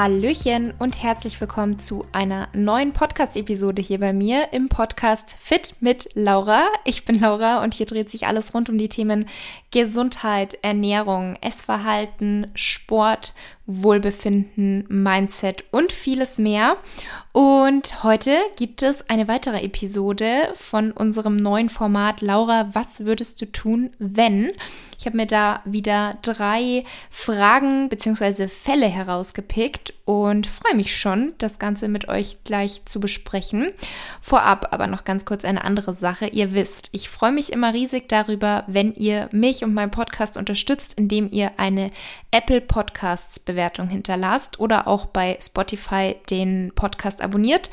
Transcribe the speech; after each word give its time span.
Hallöchen 0.00 0.74
und 0.78 1.02
herzlich 1.02 1.40
willkommen 1.40 1.80
zu 1.80 2.06
einer 2.12 2.46
neuen 2.52 2.92
Podcast-Episode 2.92 3.82
hier 3.82 3.98
bei 3.98 4.12
mir 4.12 4.52
im 4.52 4.68
Podcast 4.68 5.34
Fit 5.40 5.74
mit 5.80 6.10
Laura. 6.14 6.68
Ich 6.84 7.04
bin 7.04 7.18
Laura 7.18 7.64
und 7.64 7.74
hier 7.74 7.86
dreht 7.86 8.08
sich 8.08 8.28
alles 8.28 8.54
rund 8.54 8.68
um 8.68 8.78
die 8.78 8.88
Themen 8.88 9.26
Gesundheit, 9.70 10.58
Ernährung, 10.62 11.36
Essverhalten, 11.40 12.50
Sport 12.54 13.34
Wohlbefinden, 13.68 14.86
Mindset 14.88 15.62
und 15.70 15.92
vieles 15.92 16.38
mehr. 16.38 16.78
Und 17.32 18.02
heute 18.02 18.38
gibt 18.56 18.82
es 18.82 19.08
eine 19.10 19.28
weitere 19.28 19.62
Episode 19.62 20.54
von 20.54 20.90
unserem 20.90 21.36
neuen 21.36 21.68
Format 21.68 22.22
Laura, 22.22 22.70
was 22.72 23.00
würdest 23.00 23.40
du 23.42 23.52
tun, 23.52 23.90
wenn? 23.98 24.52
Ich 24.98 25.04
habe 25.04 25.18
mir 25.18 25.26
da 25.26 25.60
wieder 25.66 26.16
drei 26.22 26.84
Fragen 27.10 27.90
bzw. 27.90 28.48
Fälle 28.48 28.86
herausgepickt 28.86 29.92
und 30.06 30.46
freue 30.46 30.74
mich 30.74 30.96
schon, 30.96 31.34
das 31.36 31.58
Ganze 31.58 31.88
mit 31.88 32.08
euch 32.08 32.42
gleich 32.44 32.86
zu 32.86 32.98
besprechen. 32.98 33.68
Vorab 34.22 34.72
aber 34.72 34.86
noch 34.86 35.04
ganz 35.04 35.26
kurz 35.26 35.44
eine 35.44 35.62
andere 35.62 35.92
Sache. 35.92 36.28
Ihr 36.28 36.54
wisst, 36.54 36.88
ich 36.92 37.10
freue 37.10 37.32
mich 37.32 37.52
immer 37.52 37.74
riesig 37.74 38.08
darüber, 38.08 38.64
wenn 38.66 38.94
ihr 38.94 39.28
mich 39.30 39.57
und 39.64 39.74
meinen 39.74 39.90
Podcast 39.90 40.36
unterstützt, 40.36 40.94
indem 40.94 41.30
ihr 41.30 41.52
eine 41.58 41.90
Apple 42.30 42.60
Podcasts 42.60 43.38
Bewertung 43.40 43.88
hinterlasst 43.88 44.60
oder 44.60 44.86
auch 44.86 45.06
bei 45.06 45.38
Spotify 45.40 46.16
den 46.30 46.72
Podcast 46.74 47.20
abonniert. 47.22 47.70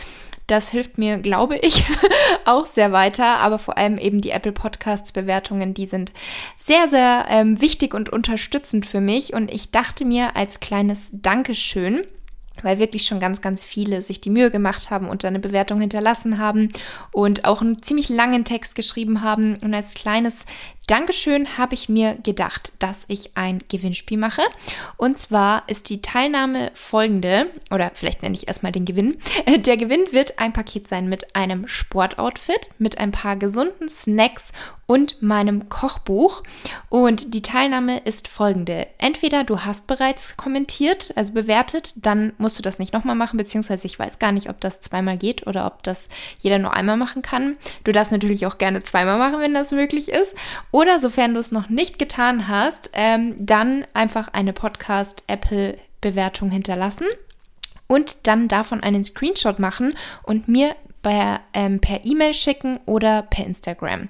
Das 0.47 0.69
hilft 0.69 0.99
mir, 0.99 1.17
glaube 1.17 1.57
ich, 1.57 1.85
auch 2.45 2.67
sehr 2.67 2.91
weiter. 2.91 3.37
Aber 3.37 3.57
vor 3.57 3.77
allem 3.77 3.97
eben 3.97 4.21
die 4.21 4.29
Apple 4.29 4.51
Podcasts 4.51 5.11
Bewertungen, 5.11 5.73
die 5.73 5.87
sind 5.87 6.11
sehr, 6.55 6.87
sehr 6.87 7.25
ähm, 7.29 7.61
wichtig 7.61 7.93
und 7.93 8.09
unterstützend 8.09 8.85
für 8.85 9.01
mich. 9.01 9.33
Und 9.33 9.51
ich 9.51 9.71
dachte 9.71 10.05
mir 10.05 10.35
als 10.35 10.59
kleines 10.59 11.09
Dankeschön, 11.11 12.03
weil 12.61 12.79
wirklich 12.79 13.05
schon 13.05 13.19
ganz, 13.19 13.41
ganz 13.41 13.65
viele 13.65 14.01
sich 14.01 14.21
die 14.21 14.29
Mühe 14.29 14.51
gemacht 14.51 14.91
haben 14.91 15.09
und 15.09 15.25
eine 15.25 15.39
Bewertung 15.39 15.81
hinterlassen 15.81 16.37
haben 16.37 16.71
und 17.11 17.45
auch 17.45 17.61
einen 17.61 17.81
ziemlich 17.81 18.09
langen 18.09 18.45
Text 18.45 18.75
geschrieben 18.75 19.21
haben. 19.21 19.55
Und 19.57 19.73
als 19.73 19.95
kleines 19.95 20.45
Dankeschön 20.87 21.57
habe 21.57 21.73
ich 21.73 21.89
mir 21.89 22.15
gedacht, 22.15 22.73
dass 22.77 23.05
ich 23.07 23.31
ein 23.35 23.63
Gewinnspiel 23.69 24.19
mache. 24.19 24.43
Und 24.97 25.17
zwar 25.17 25.63
ist 25.67 25.89
die 25.89 26.01
Teilnahme 26.01 26.69
folgende, 26.75 27.47
oder 27.71 27.89
vielleicht 27.95 28.21
nenne 28.21 28.35
ich 28.35 28.47
erstmal 28.47 28.71
den 28.71 28.85
Gewinn. 28.85 29.17
Der 29.57 29.77
Gewinn 29.77 30.11
wird 30.11 30.37
ein 30.37 30.53
Paket 30.53 30.87
sein 30.87 31.09
mit 31.09 31.35
einem 31.35 31.67
Sportoutfit, 31.67 32.69
mit 32.77 32.99
ein 32.99 33.11
paar 33.11 33.35
gesunden 33.35 33.89
Snacks 33.89 34.51
und 34.87 35.21
meinem 35.21 35.69
Kochbuch. 35.69 36.43
Und 36.89 37.33
die 37.33 37.41
Teilnahme 37.41 37.99
ist 37.99 38.27
folgende. 38.27 38.87
Entweder 38.99 39.43
du 39.43 39.61
hast 39.61 39.87
bereits 39.87 40.37
kommentiert, 40.37 41.11
also 41.15 41.33
bewertet, 41.33 41.93
dann 41.97 42.33
musst 42.37 42.59
du 42.59 42.61
das 42.61 42.77
nicht 42.79 42.93
nochmal 42.93 43.15
machen, 43.15 43.37
beziehungsweise 43.37 43.87
ich 43.87 43.97
weiß 43.97 44.19
gar 44.19 44.31
nicht, 44.31 44.49
ob 44.49 44.61
das 44.61 44.81
zweimal 44.81 45.17
geht 45.17 45.47
oder 45.47 45.65
ob 45.65 45.81
das 45.83 46.07
jeder 46.41 46.59
nur 46.59 46.73
einmal 46.73 46.97
machen 46.97 47.21
kann. 47.21 47.57
Du 47.83 47.91
darfst 47.91 48.11
natürlich 48.11 48.45
auch 48.45 48.57
gerne 48.57 48.83
zweimal 48.83 49.17
machen, 49.17 49.39
wenn 49.39 49.53
das 49.53 49.71
möglich 49.71 50.09
ist. 50.09 50.35
Oder 50.75 50.99
sofern 50.99 51.33
du 51.33 51.39
es 51.39 51.53
noch 51.53 51.69
nicht 51.69 51.99
getan 51.99 52.49
hast, 52.49 52.89
ähm, 52.91 53.33
dann 53.39 53.87
einfach 53.93 54.27
eine 54.33 54.51
Podcast-Apple-Bewertung 54.51 56.49
hinterlassen 56.49 57.07
und 57.87 58.27
dann 58.27 58.49
davon 58.49 58.83
einen 58.83 59.05
Screenshot 59.05 59.57
machen 59.57 59.93
und 60.23 60.49
mir 60.49 60.75
bei, 61.05 61.39
ähm, 61.53 61.79
per 61.79 62.03
E-Mail 62.03 62.33
schicken 62.33 62.81
oder 62.87 63.21
per 63.21 63.45
Instagram. 63.45 64.09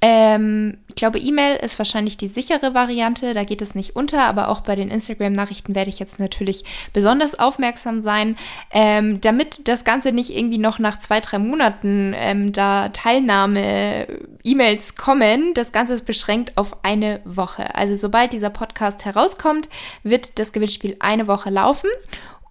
Ähm, 0.00 0.78
ich 0.88 0.96
glaube, 0.96 1.20
E-Mail 1.20 1.54
ist 1.56 1.78
wahrscheinlich 1.78 2.16
die 2.16 2.26
sichere 2.26 2.74
Variante, 2.74 3.34
da 3.34 3.44
geht 3.44 3.62
es 3.62 3.76
nicht 3.76 3.94
unter, 3.94 4.24
aber 4.24 4.48
auch 4.48 4.60
bei 4.60 4.74
den 4.74 4.90
Instagram-Nachrichten 4.90 5.76
werde 5.76 5.90
ich 5.90 6.00
jetzt 6.00 6.18
natürlich 6.18 6.64
besonders 6.92 7.38
aufmerksam 7.38 8.00
sein, 8.00 8.34
ähm, 8.72 9.20
damit 9.20 9.68
das 9.68 9.84
Ganze 9.84 10.10
nicht 10.10 10.36
irgendwie 10.36 10.58
noch 10.58 10.80
nach 10.80 10.98
zwei, 10.98 11.20
drei 11.20 11.38
Monaten 11.38 12.12
ähm, 12.16 12.50
da 12.52 12.88
Teilnahme-E-Mails 12.88 14.96
kommen. 14.96 15.54
Das 15.54 15.70
Ganze 15.70 15.92
ist 15.92 16.04
beschränkt 16.04 16.58
auf 16.58 16.84
eine 16.84 17.20
Woche. 17.24 17.76
Also 17.76 17.94
sobald 17.94 18.32
dieser 18.32 18.50
Podcast 18.50 19.04
herauskommt, 19.04 19.68
wird 20.02 20.40
das 20.40 20.52
Gewinnspiel 20.52 20.96
eine 20.98 21.28
Woche 21.28 21.50
laufen. 21.50 21.90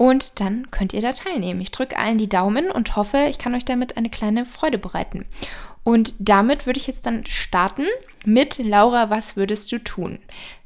Und 0.03 0.41
dann 0.41 0.69
könnt 0.69 0.91
ihr 0.91 0.99
da 0.99 1.13
teilnehmen. 1.13 1.61
Ich 1.61 1.71
drücke 1.71 1.97
allen 1.97 2.17
die 2.17 2.27
Daumen 2.27 2.69
und 2.69 2.97
hoffe, 2.97 3.27
ich 3.29 3.37
kann 3.37 3.55
euch 3.55 3.63
damit 3.63 3.95
eine 3.95 4.09
kleine 4.09 4.43
Freude 4.45 4.77
bereiten. 4.77 5.23
Und 5.85 6.13
damit 6.19 6.65
würde 6.65 6.77
ich 6.77 6.87
jetzt 6.87 7.05
dann 7.05 7.25
starten 7.25 7.85
mit 8.25 8.57
Laura, 8.57 9.09
was 9.09 9.37
würdest 9.37 9.71
du 9.71 9.79
tun, 9.79 10.19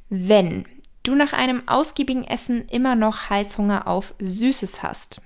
wenn 0.09 0.65
du 1.03 1.13
nach 1.13 1.33
einem 1.33 1.61
ausgiebigen 1.67 2.23
Essen 2.23 2.65
immer 2.69 2.95
noch 2.95 3.29
Heißhunger 3.29 3.85
auf 3.85 4.15
Süßes 4.17 4.81
hast? 4.81 5.21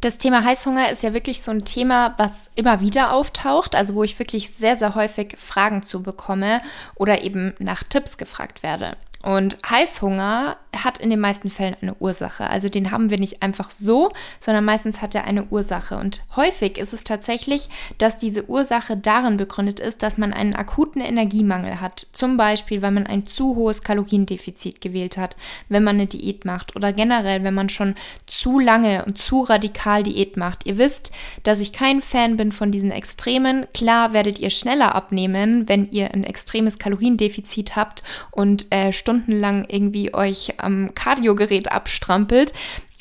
Das 0.00 0.16
Thema 0.16 0.42
Heißhunger 0.42 0.90
ist 0.90 1.02
ja 1.02 1.12
wirklich 1.12 1.42
so 1.42 1.50
ein 1.50 1.66
Thema, 1.66 2.14
was 2.16 2.50
immer 2.54 2.80
wieder 2.80 3.12
auftaucht, 3.12 3.74
also 3.74 3.96
wo 3.96 4.02
ich 4.02 4.18
wirklich 4.18 4.54
sehr, 4.54 4.78
sehr 4.78 4.94
häufig 4.94 5.36
Fragen 5.36 5.82
zu 5.82 6.02
bekomme 6.02 6.62
oder 6.94 7.20
eben 7.20 7.52
nach 7.58 7.82
Tipps 7.82 8.16
gefragt 8.16 8.62
werde. 8.62 8.96
Und 9.26 9.56
Heißhunger 9.68 10.56
hat 10.84 10.98
in 10.98 11.10
den 11.10 11.18
meisten 11.18 11.50
Fällen 11.50 11.74
eine 11.82 11.96
Ursache. 11.96 12.48
Also 12.48 12.68
den 12.68 12.92
haben 12.92 13.10
wir 13.10 13.18
nicht 13.18 13.42
einfach 13.42 13.72
so, 13.72 14.12
sondern 14.38 14.64
meistens 14.64 15.02
hat 15.02 15.16
er 15.16 15.24
eine 15.24 15.46
Ursache. 15.46 15.96
Und 15.96 16.22
häufig 16.36 16.78
ist 16.78 16.92
es 16.92 17.02
tatsächlich, 17.02 17.68
dass 17.98 18.18
diese 18.18 18.48
Ursache 18.48 18.96
darin 18.96 19.36
begründet 19.36 19.80
ist, 19.80 20.04
dass 20.04 20.16
man 20.16 20.32
einen 20.32 20.54
akuten 20.54 21.00
Energiemangel 21.00 21.80
hat. 21.80 22.06
Zum 22.12 22.36
Beispiel, 22.36 22.82
weil 22.82 22.92
man 22.92 23.08
ein 23.08 23.24
zu 23.24 23.56
hohes 23.56 23.82
Kaloriendefizit 23.82 24.80
gewählt 24.80 25.16
hat, 25.16 25.36
wenn 25.68 25.82
man 25.82 25.96
eine 25.96 26.06
Diät 26.06 26.44
macht 26.44 26.76
oder 26.76 26.92
generell, 26.92 27.42
wenn 27.42 27.54
man 27.54 27.68
schon 27.68 27.96
zu 28.26 28.60
lange 28.60 29.04
und 29.06 29.18
zu 29.18 29.42
radikal 29.42 30.04
Diät 30.04 30.36
macht. 30.36 30.66
Ihr 30.66 30.78
wisst, 30.78 31.10
dass 31.42 31.58
ich 31.58 31.72
kein 31.72 32.00
Fan 32.00 32.36
bin 32.36 32.52
von 32.52 32.70
diesen 32.70 32.92
Extremen. 32.92 33.66
Klar 33.74 34.12
werdet 34.12 34.38
ihr 34.38 34.50
schneller 34.50 34.94
abnehmen, 34.94 35.68
wenn 35.68 35.90
ihr 35.90 36.14
ein 36.14 36.22
extremes 36.22 36.78
Kaloriendefizit 36.78 37.74
habt 37.74 38.04
und 38.30 38.70
äh, 38.70 38.92
Stunden 38.92 39.15
stundenlang 39.16 39.64
irgendwie 39.68 40.12
euch 40.12 40.54
am 40.58 40.94
Kardiogerät 40.94 41.72
abstrampelt. 41.72 42.52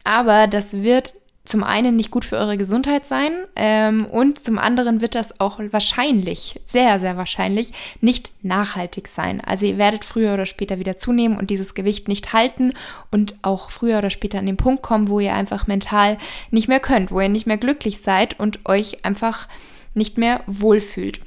Aber 0.03 0.47
das 0.47 0.83
wird 0.83 1.13
zum 1.45 1.63
einen 1.63 1.95
nicht 1.95 2.09
gut 2.09 2.25
für 2.25 2.37
eure 2.37 2.57
Gesundheit 2.57 3.05
sein 3.05 3.31
ähm, 3.55 4.05
und 4.05 4.43
zum 4.43 4.57
anderen 4.57 4.99
wird 4.99 5.13
das 5.13 5.39
auch 5.39 5.59
wahrscheinlich, 5.69 6.59
sehr, 6.65 6.99
sehr 6.99 7.17
wahrscheinlich, 7.17 7.71
nicht 8.01 8.31
nachhaltig 8.41 9.07
sein. 9.07 9.41
Also 9.41 9.67
ihr 9.67 9.77
werdet 9.77 10.05
früher 10.05 10.33
oder 10.33 10.47
später 10.47 10.79
wieder 10.79 10.97
zunehmen 10.97 11.37
und 11.37 11.51
dieses 11.51 11.75
Gewicht 11.75 12.07
nicht 12.07 12.33
halten 12.33 12.73
und 13.11 13.35
auch 13.43 13.69
früher 13.69 13.99
oder 13.99 14.09
später 14.09 14.39
an 14.39 14.47
den 14.47 14.57
Punkt 14.57 14.81
kommen, 14.81 15.07
wo 15.07 15.19
ihr 15.19 15.35
einfach 15.35 15.67
mental 15.67 16.17
nicht 16.49 16.67
mehr 16.67 16.79
könnt, 16.79 17.11
wo 17.11 17.21
ihr 17.21 17.29
nicht 17.29 17.45
mehr 17.45 17.57
glücklich 17.57 18.01
seid 18.01 18.39
und 18.39 18.67
euch 18.67 19.05
einfach 19.05 19.47
nicht 19.93 20.17
mehr 20.17 20.41
wohlfühlt. 20.47 21.21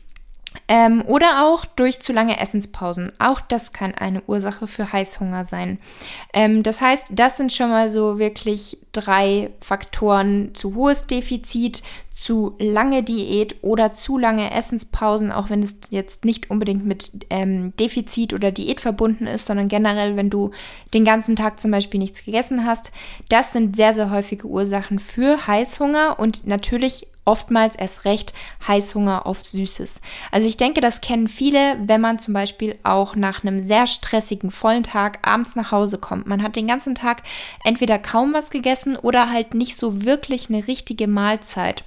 Ähm, 0.67 1.03
oder 1.07 1.45
auch 1.45 1.65
durch 1.65 2.01
zu 2.01 2.13
lange 2.13 2.41
Essenspausen. 2.41 3.13
Auch 3.19 3.41
das 3.41 3.73
kann 3.73 3.95
eine 3.95 4.23
Ursache 4.23 4.67
für 4.67 4.93
Heißhunger 4.93 5.45
sein. 5.45 5.79
Ähm, 6.33 6.63
das 6.63 6.81
heißt, 6.81 7.09
das 7.13 7.37
sind 7.37 7.53
schon 7.53 7.71
mal 7.71 7.89
so 7.89 8.19
wirklich 8.19 8.79
drei 8.93 9.51
Faktoren. 9.61 10.55
Zu 10.55 10.75
hohes 10.75 11.07
Defizit, 11.07 11.83
zu 12.19 12.57
lange 12.59 13.05
Diät 13.05 13.57
oder 13.63 13.95
zu 13.95 14.19
lange 14.19 14.51
Essenspausen, 14.51 15.31
auch 15.31 15.51
wenn 15.51 15.63
es 15.63 15.77
jetzt 15.91 16.25
nicht 16.25 16.51
unbedingt 16.51 16.85
mit 16.85 17.27
ähm, 17.31 17.73
Defizit 17.77 18.35
oder 18.35 18.51
Diät 18.51 18.81
verbunden 18.81 19.29
ist, 19.29 19.47
sondern 19.47 19.69
generell, 19.69 20.17
wenn 20.17 20.29
du 20.29 20.51
den 20.95 21.05
ganzen 21.05 21.37
Tag 21.37 21.61
zum 21.61 21.71
Beispiel 21.71 22.01
nichts 22.01 22.25
gegessen 22.25 22.67
hast. 22.67 22.91
Das 23.29 23.53
sind 23.53 23.77
sehr, 23.77 23.93
sehr 23.93 24.11
häufige 24.11 24.49
Ursachen 24.49 24.99
für 24.99 25.47
Heißhunger 25.47 26.19
und 26.19 26.47
natürlich 26.47 27.07
oftmals 27.29 27.77
erst 27.77 28.07
recht 28.07 28.33
Heißhunger 28.67 29.27
auf 29.27 29.45
Süßes. 29.45 30.01
Also 30.33 30.49
ich 30.49 30.57
denke, 30.57 30.81
das 30.81 31.03
kennen 31.03 31.29
viele, 31.29 31.77
wenn 31.85 32.01
man 32.01 32.19
zum 32.19 32.33
Beispiel 32.33 32.79
auch 32.85 33.17
nach 33.17 33.45
einem 33.45 33.61
sehr 33.61 33.87
stressigen, 33.87 34.51
vollen 34.51 34.83
Tag 34.83 35.19
abends 35.21 35.55
nach 35.55 35.71
Hause 35.71 35.99
kommt. 35.99 36.27
Man 36.27 36.43
hat 36.43 36.57
den 36.57 36.67
ganzen 36.67 36.95
Tag 36.95 37.23
entweder 37.65 37.99
kaum 37.99 38.33
was 38.33 38.49
gegessen 38.49 38.97
oder 38.97 39.31
halt 39.31 39.53
nicht 39.53 39.77
so 39.77 40.05
wirklich 40.05 40.49
eine 40.49 40.67
richtige 40.67 41.07
Mahlzeit. 41.07 41.85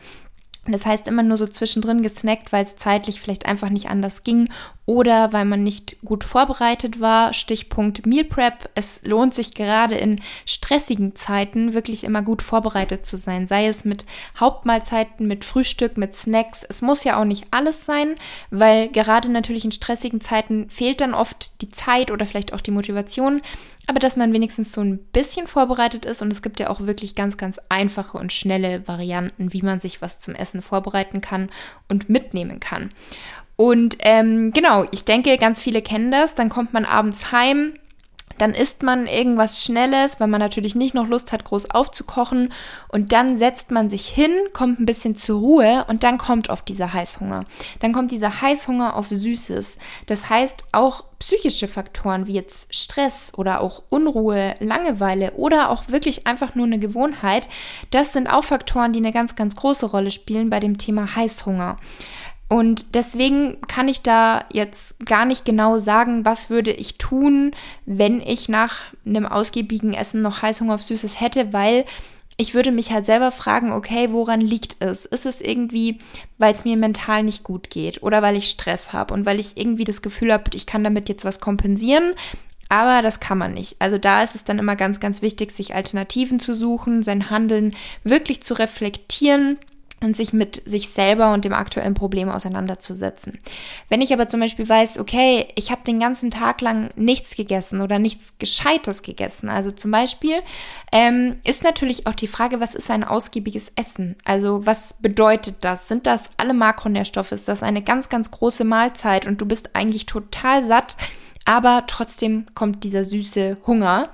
Das 0.68 0.86
heißt 0.86 1.08
immer 1.08 1.24
nur 1.24 1.38
so 1.38 1.48
zwischendrin 1.48 2.04
gesnackt, 2.04 2.54
weil 2.54 2.64
es 2.64 2.76
zeitlich 2.76 3.20
vielleicht 3.20 3.48
einfach 3.48 3.70
nicht 3.70 3.90
anders 3.90 4.24
ging 4.24 4.48
oder 4.86 5.34
weil 5.34 5.46
man 5.46 5.64
nicht 5.64 5.98
gut 6.06 6.24
vorbereitet 6.24 7.00
war. 7.00 7.34
Stichpunkt 7.34 8.06
Meal 8.06 8.26
Prep. 8.26 8.70
Es 8.76 9.02
lohnt 9.04 9.34
sich 9.34 9.56
gerade 9.56 9.96
in 9.96 10.22
stressigen 10.46 11.16
Zeiten 11.16 11.74
wirklich 11.74 12.04
immer 12.04 12.22
gut 12.22 12.44
vorbereitet 12.44 13.08
zu 13.08 13.18
sein. 13.18 13.48
Sei 13.48 13.66
es 13.66 13.86
mit 13.86 14.06
Hauptmahlzeiten, 14.40 15.28
mit 15.28 15.46
Frühstück, 15.46 15.98
mit 15.98 16.14
Snacks. 16.14 16.64
Es 16.68 16.84
muss 16.84 17.04
ja 17.04 17.20
auch 17.20 17.26
nicht 17.26 17.46
alles 17.50 17.86
sein, 17.86 18.16
weil 18.52 18.90
gerade 18.90 19.30
natürlich 19.30 19.66
in 19.66 19.72
stressigen 19.72 20.22
Zeiten 20.22 20.70
fehlt 20.70 21.02
dann 21.02 21.16
oft 21.16 21.60
die 21.62 21.70
Zeit 21.70 22.12
oder 22.12 22.28
vielleicht 22.28 22.54
auch 22.54 22.62
die 22.62 22.72
Motivation 22.72 23.42
aber 23.88 24.00
dass 24.00 24.16
man 24.16 24.32
wenigstens 24.32 24.72
so 24.72 24.82
ein 24.82 25.00
bisschen 25.00 25.48
vorbereitet 25.48 26.06
ist 26.06 26.22
und 26.22 26.32
es 26.32 26.42
gibt 26.42 26.60
ja 26.60 26.70
auch 26.70 26.82
wirklich 26.82 27.16
ganz, 27.16 27.38
ganz 27.38 27.60
einfache 27.70 28.18
und 28.18 28.32
schnelle 28.32 28.88
Varianten, 28.88 29.54
wie 29.54 29.64
man 29.64 29.80
sich 29.80 30.02
was 30.02 30.20
zum 30.20 30.36
Essen 30.36 30.51
vorbereiten 30.60 31.22
kann 31.22 31.50
und 31.88 32.10
mitnehmen 32.10 32.60
kann. 32.60 32.90
Und 33.56 33.98
ähm, 34.00 34.52
genau, 34.52 34.86
ich 34.92 35.06
denke, 35.06 35.38
ganz 35.38 35.62
viele 35.62 35.82
kennen 35.82 36.12
das. 36.12 36.36
Dann 36.36 36.50
kommt 36.50 36.74
man 36.74 36.84
abends 36.84 37.32
heim, 37.32 37.76
dann 38.42 38.56
isst 38.56 38.82
man 38.82 39.06
irgendwas 39.06 39.64
Schnelles, 39.64 40.20
weil 40.20 40.28
man 40.28 40.40
natürlich 40.40 40.74
nicht 40.74 40.96
noch 40.96 41.08
Lust 41.08 41.32
hat, 41.32 41.44
groß 41.44 41.70
aufzukochen. 41.70 42.52
Und 42.88 43.12
dann 43.12 43.38
setzt 43.38 43.70
man 43.70 43.88
sich 43.88 44.08
hin, 44.08 44.32
kommt 44.52 44.80
ein 44.80 44.88
bisschen 44.88 45.16
zur 45.16 45.40
Ruhe 45.40 45.86
und 45.88 46.02
dann 46.02 46.18
kommt 46.18 46.50
oft 46.50 46.68
dieser 46.68 46.92
Heißhunger. 46.92 47.46
Dann 47.82 47.94
kommt 47.94 48.10
dieser 48.10 48.42
Heißhunger 48.42 48.96
auf 48.96 49.10
Süßes. 49.10 49.78
Das 50.08 50.30
heißt, 50.32 50.64
auch 50.72 51.04
psychische 51.20 51.68
Faktoren 51.68 52.26
wie 52.26 52.34
jetzt 52.34 52.76
Stress 52.76 53.32
oder 53.38 53.62
auch 53.62 53.84
Unruhe, 53.90 54.56
Langeweile 54.60 55.34
oder 55.34 55.70
auch 55.70 55.90
wirklich 55.90 56.26
einfach 56.26 56.56
nur 56.56 56.66
eine 56.66 56.80
Gewohnheit, 56.80 57.48
das 57.92 58.12
sind 58.12 58.28
auch 58.28 58.44
Faktoren, 58.44 58.92
die 58.92 59.00
eine 59.00 59.12
ganz, 59.12 59.36
ganz 59.36 59.56
große 59.56 59.86
Rolle 59.86 60.10
spielen 60.10 60.50
bei 60.50 60.60
dem 60.60 60.80
Thema 60.80 61.16
Heißhunger. 61.16 61.78
Und 62.52 62.96
deswegen 62.96 63.62
kann 63.70 63.88
ich 63.88 64.02
da 64.02 64.44
jetzt 64.52 65.06
gar 65.06 65.24
nicht 65.24 65.46
genau 65.46 65.80
sagen, 65.80 66.26
was 66.26 66.50
würde 66.50 66.74
ich 66.74 66.98
tun, 66.98 67.54
wenn 67.86 68.20
ich 68.20 68.50
nach 68.50 68.82
einem 69.06 69.26
ausgiebigen 69.26 69.94
Essen 69.94 70.22
noch 70.22 70.42
Heißhunger 70.42 70.76
auf 70.76 70.84
Süßes 70.84 71.22
hätte, 71.22 71.54
weil 71.54 71.86
ich 72.36 72.54
würde 72.54 72.74
mich 72.74 72.92
halt 72.92 73.06
selber 73.06 73.32
fragen, 73.32 73.72
okay, 73.72 74.10
woran 74.12 74.42
liegt 74.42 74.76
es? 74.84 75.06
Ist 75.06 75.26
es 75.26 75.40
irgendwie, 75.40 76.00
weil 76.40 76.54
es 76.54 76.66
mir 76.66 76.76
mental 76.76 77.24
nicht 77.24 77.46
gut 77.46 77.70
geht 77.70 78.04
oder 78.04 78.22
weil 78.22 78.36
ich 78.36 78.50
Stress 78.50 78.92
habe 78.92 79.14
und 79.14 79.26
weil 79.26 79.40
ich 79.40 79.56
irgendwie 79.56 79.86
das 79.86 80.02
Gefühl 80.02 80.34
habe, 80.34 80.52
ich 80.54 80.66
kann 80.66 80.84
damit 80.84 81.08
jetzt 81.08 81.24
was 81.24 81.40
kompensieren? 81.40 82.16
Aber 82.68 83.02
das 83.02 83.22
kann 83.22 83.38
man 83.38 83.54
nicht. 83.54 83.78
Also 83.80 83.98
da 83.98 84.24
ist 84.24 84.36
es 84.36 84.44
dann 84.44 84.60
immer 84.60 84.76
ganz, 84.76 85.00
ganz 85.00 85.22
wichtig, 85.22 85.54
sich 85.54 85.74
Alternativen 85.74 86.42
zu 86.42 86.54
suchen, 86.54 87.02
sein 87.02 87.30
Handeln 87.30 87.78
wirklich 88.04 88.44
zu 88.44 88.56
reflektieren 88.56 89.58
und 90.02 90.16
sich 90.16 90.34
mit 90.34 90.62
sich 90.66 90.90
selber 90.90 91.34
und 91.34 91.46
dem 91.46 91.54
aktuellen 91.54 91.94
Problem 91.94 92.30
auseinanderzusetzen. 92.30 93.38
Wenn 93.90 94.02
ich 94.02 94.14
aber 94.14 94.28
zum 94.28 94.40
Beispiel 94.40 94.68
weiß, 94.68 95.00
okay, 95.00 95.48
ich 95.56 95.72
habe 95.72 95.82
den 95.86 96.00
ganzen 96.00 96.32
Tag 96.32 96.62
lang 96.62 96.90
nichts 96.96 97.36
gegessen 97.36 97.82
oder 97.82 98.00
nichts 98.00 98.38
Gescheites 98.40 99.04
gegessen, 99.04 99.50
also 99.50 99.72
zum 99.72 99.92
Beispiel 99.92 100.42
ähm, 100.92 101.38
ist 101.44 101.64
natürlich 101.64 102.08
auch 102.08 102.16
die 102.16 102.28
Frage, 102.28 102.60
was 102.60 102.76
ist 102.76 102.90
ein 102.90 103.04
ausgiebiges 103.04 103.72
Essen? 103.76 104.16
Also 104.26 104.66
was 104.66 104.96
bedeutet 104.96 105.58
das? 105.62 105.88
Sind 105.88 106.08
das 106.08 106.26
alle 106.38 106.54
Makronährstoffe? 106.54 107.32
Ist 107.32 107.48
das 107.48 107.64
eine 107.64 107.82
ganz, 107.82 108.10
ganz 108.10 108.32
große 108.32 108.64
Mahlzeit 108.64 109.28
und 109.28 109.40
du 109.40 109.46
bist 109.46 109.76
eigentlich 109.76 110.06
total 110.06 110.66
satt? 110.66 110.98
aber 111.46 111.86
trotzdem 111.88 112.46
kommt 112.54 112.84
dieser 112.84 113.04
süße 113.04 113.58
Hunger. 113.66 114.10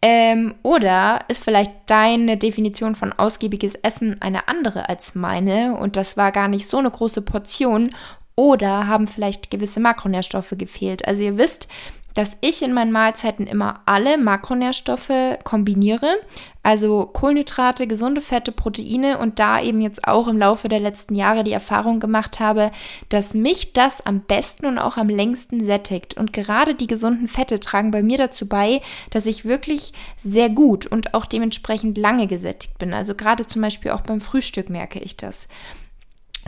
Ähm, 0.00 0.54
oder 0.62 1.20
ist 1.28 1.42
vielleicht 1.42 1.72
deine 1.86 2.36
Definition 2.36 2.94
von 2.94 3.12
ausgiebiges 3.12 3.74
Essen 3.74 4.22
eine 4.22 4.46
andere 4.46 4.88
als 4.88 5.16
meine 5.16 5.76
und 5.76 5.96
das 5.96 6.16
war 6.16 6.30
gar 6.30 6.46
nicht 6.46 6.68
so 6.68 6.78
eine 6.78 6.90
große 6.90 7.22
Portion 7.22 7.90
oder 8.36 8.86
haben 8.86 9.08
vielleicht 9.08 9.50
gewisse 9.50 9.80
Makronährstoffe 9.80 10.54
gefehlt. 10.56 11.08
Also 11.08 11.22
ihr 11.24 11.38
wisst, 11.38 11.66
dass 12.14 12.36
ich 12.40 12.62
in 12.62 12.72
meinen 12.72 12.92
Mahlzeiten 12.92 13.46
immer 13.46 13.80
alle 13.86 14.18
Makronährstoffe 14.18 15.38
kombiniere, 15.44 16.16
also 16.62 17.06
Kohlenhydrate, 17.06 17.86
gesunde 17.86 18.20
Fette, 18.20 18.52
Proteine 18.52 19.18
und 19.18 19.38
da 19.38 19.62
eben 19.62 19.80
jetzt 19.80 20.06
auch 20.06 20.28
im 20.28 20.36
Laufe 20.36 20.68
der 20.68 20.80
letzten 20.80 21.14
Jahre 21.14 21.42
die 21.42 21.52
Erfahrung 21.52 21.98
gemacht 21.98 22.40
habe, 22.40 22.72
dass 23.08 23.32
mich 23.32 23.72
das 23.72 24.04
am 24.04 24.20
besten 24.20 24.66
und 24.66 24.78
auch 24.78 24.96
am 24.96 25.08
längsten 25.08 25.62
sättigt. 25.62 26.18
Und 26.18 26.32
gerade 26.32 26.74
die 26.74 26.86
gesunden 26.86 27.28
Fette 27.28 27.58
tragen 27.58 27.90
bei 27.90 28.02
mir 28.02 28.18
dazu 28.18 28.48
bei, 28.48 28.82
dass 29.10 29.24
ich 29.24 29.46
wirklich 29.46 29.92
sehr 30.22 30.50
gut 30.50 30.86
und 30.86 31.14
auch 31.14 31.24
dementsprechend 31.24 31.96
lange 31.96 32.26
gesättigt 32.26 32.76
bin. 32.78 32.92
Also 32.92 33.14
gerade 33.14 33.46
zum 33.46 33.62
Beispiel 33.62 33.92
auch 33.92 34.02
beim 34.02 34.20
Frühstück 34.20 34.68
merke 34.68 34.98
ich 34.98 35.16
das. 35.16 35.48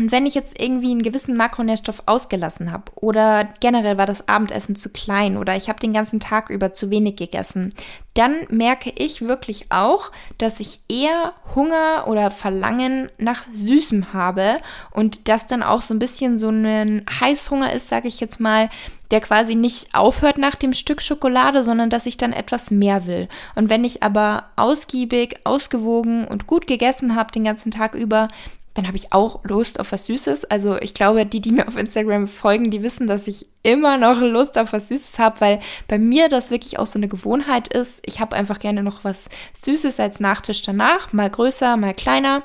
Und 0.01 0.13
wenn 0.13 0.25
ich 0.25 0.35
jetzt 0.35 0.59
irgendwie 0.59 0.93
einen 0.93 1.03
gewissen 1.03 1.37
Makronährstoff 1.37 2.05
ausgelassen 2.07 2.73
habe 2.73 2.85
oder 2.95 3.47
generell 3.61 3.99
war 3.99 4.07
das 4.07 4.29
Abendessen 4.29 4.75
zu 4.75 4.89
klein 4.89 5.37
oder 5.37 5.57
ich 5.57 5.69
habe 5.69 5.79
den 5.79 5.93
ganzen 5.93 6.21
Tag 6.21 6.49
über 6.49 6.73
zu 6.73 6.89
wenig 6.89 7.17
gegessen, 7.17 7.69
dann 8.15 8.35
merke 8.49 8.95
ich 8.97 9.29
wirklich 9.29 9.67
auch, 9.69 10.11
dass 10.39 10.59
ich 10.59 10.81
eher 10.89 11.35
Hunger 11.55 12.07
oder 12.07 12.31
Verlangen 12.31 13.11
nach 13.19 13.45
Süßem 13.53 14.15
habe 14.15 14.57
und 14.91 15.29
das 15.29 15.47
dann 15.47 15.63
auch 15.63 15.83
so 15.83 15.93
ein 15.93 15.99
bisschen 15.99 16.39
so 16.39 16.49
ein 16.49 17.05
Heißhunger 17.21 17.71
ist, 17.75 17.89
sage 17.89 18.09
ich 18.09 18.21
jetzt 18.21 18.41
mal, 18.41 18.71
der 19.11 19.21
quasi 19.21 19.55
nicht 19.55 19.95
aufhört 19.95 20.39
nach 20.39 20.55
dem 20.55 20.73
Stück 20.73 21.03
Schokolade, 21.03 21.63
sondern 21.63 21.91
dass 21.91 22.07
ich 22.07 22.17
dann 22.17 22.33
etwas 22.33 22.71
mehr 22.71 23.07
will. 23.07 23.29
Und 23.55 23.69
wenn 23.69 23.85
ich 23.85 24.03
aber 24.03 24.45
ausgiebig, 24.57 25.41
ausgewogen 25.45 26.27
und 26.27 26.47
gut 26.47 26.67
gegessen 26.67 27.17
habe 27.17 27.33
den 27.33 27.45
ganzen 27.45 27.71
Tag 27.71 27.95
über, 27.95 28.29
dann 28.75 28.87
habe 28.87 28.97
ich 28.97 29.13
auch 29.13 29.41
Lust 29.45 29.81
auf 29.81 29.93
was 29.93 30.07
Süßes. 30.07 30.45
Also 30.45 30.79
ich 30.79 30.95
glaube, 30.95 31.27
die, 31.27 31.41
die 31.41 31.53
mir 31.53 31.67
auf 31.67 31.77
Instagram 31.77 32.29
folgen, 32.29 32.71
die 32.71 32.83
wissen, 32.83 33.07
dass 33.07 33.27
ich 33.27 33.47
immer 33.63 33.99
noch 33.99 34.21
Lust 34.21 34.59
auf 34.59 34.73
was 34.73 34.89
Süßes 34.89 35.19
habe, 35.19 35.41
weil 35.41 35.61
bei 35.89 35.99
mir 35.99 36.29
das 36.29 36.51
wirklich 36.51 36.79
auch 36.79 36.87
so 36.87 36.99
eine 36.99 37.09
Gewohnheit 37.09 37.69
ist. 37.69 38.01
Ich 38.07 38.21
habe 38.21 38.37
einfach 38.37 38.59
gerne 38.59 38.83
noch 38.83 39.03
was 39.03 39.29
Süßes 39.65 39.99
als 39.99 40.21
Nachtisch 40.21 40.63
danach, 40.63 41.13
mal 41.13 41.29
größer, 41.29 41.77
mal 41.77 41.95
kleiner. 41.95 42.43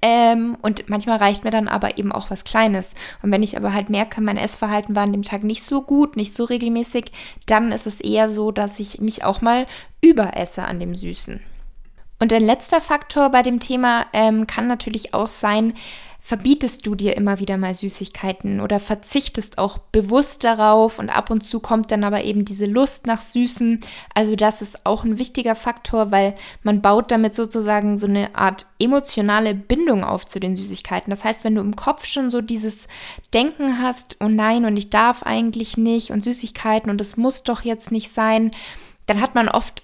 Ähm, 0.00 0.56
und 0.62 0.88
manchmal 0.88 1.18
reicht 1.18 1.42
mir 1.42 1.50
dann 1.50 1.66
aber 1.66 1.98
eben 1.98 2.12
auch 2.12 2.30
was 2.30 2.44
Kleines. 2.44 2.90
Und 3.20 3.32
wenn 3.32 3.42
ich 3.42 3.56
aber 3.56 3.74
halt 3.74 3.90
merke, 3.90 4.20
mein 4.20 4.36
Essverhalten 4.36 4.94
war 4.94 5.02
an 5.02 5.12
dem 5.12 5.24
Tag 5.24 5.42
nicht 5.42 5.64
so 5.64 5.82
gut, 5.82 6.16
nicht 6.16 6.34
so 6.34 6.44
regelmäßig, 6.44 7.10
dann 7.46 7.72
ist 7.72 7.88
es 7.88 8.00
eher 8.00 8.28
so, 8.28 8.52
dass 8.52 8.78
ich 8.78 9.00
mich 9.00 9.24
auch 9.24 9.40
mal 9.40 9.66
überesse 10.00 10.62
an 10.62 10.78
dem 10.78 10.94
Süßen. 10.94 11.40
Und 12.22 12.32
ein 12.32 12.46
letzter 12.46 12.80
Faktor 12.80 13.30
bei 13.30 13.42
dem 13.42 13.58
Thema 13.58 14.06
ähm, 14.12 14.46
kann 14.46 14.68
natürlich 14.68 15.12
auch 15.12 15.26
sein, 15.26 15.74
verbietest 16.20 16.86
du 16.86 16.94
dir 16.94 17.16
immer 17.16 17.40
wieder 17.40 17.56
mal 17.56 17.74
Süßigkeiten 17.74 18.60
oder 18.60 18.78
verzichtest 18.78 19.58
auch 19.58 19.78
bewusst 19.78 20.44
darauf 20.44 21.00
und 21.00 21.10
ab 21.10 21.30
und 21.30 21.40
zu 21.40 21.58
kommt 21.58 21.90
dann 21.90 22.04
aber 22.04 22.22
eben 22.22 22.44
diese 22.44 22.66
Lust 22.66 23.08
nach 23.08 23.20
Süßem. 23.20 23.80
Also 24.14 24.36
das 24.36 24.62
ist 24.62 24.86
auch 24.86 25.02
ein 25.02 25.18
wichtiger 25.18 25.56
Faktor, 25.56 26.12
weil 26.12 26.36
man 26.62 26.80
baut 26.80 27.10
damit 27.10 27.34
sozusagen 27.34 27.98
so 27.98 28.06
eine 28.06 28.36
Art 28.36 28.66
emotionale 28.78 29.52
Bindung 29.52 30.04
auf 30.04 30.24
zu 30.24 30.38
den 30.38 30.54
Süßigkeiten. 30.54 31.10
Das 31.10 31.24
heißt, 31.24 31.42
wenn 31.42 31.56
du 31.56 31.60
im 31.60 31.74
Kopf 31.74 32.06
schon 32.06 32.30
so 32.30 32.40
dieses 32.40 32.86
Denken 33.34 33.82
hast, 33.82 34.18
oh 34.20 34.28
nein, 34.28 34.64
und 34.64 34.76
ich 34.76 34.90
darf 34.90 35.24
eigentlich 35.24 35.76
nicht 35.76 36.12
und 36.12 36.22
Süßigkeiten 36.22 36.88
und 36.88 37.00
es 37.00 37.16
muss 37.16 37.42
doch 37.42 37.62
jetzt 37.62 37.90
nicht 37.90 38.14
sein, 38.14 38.52
dann 39.06 39.20
hat 39.20 39.34
man 39.34 39.48
oft 39.48 39.82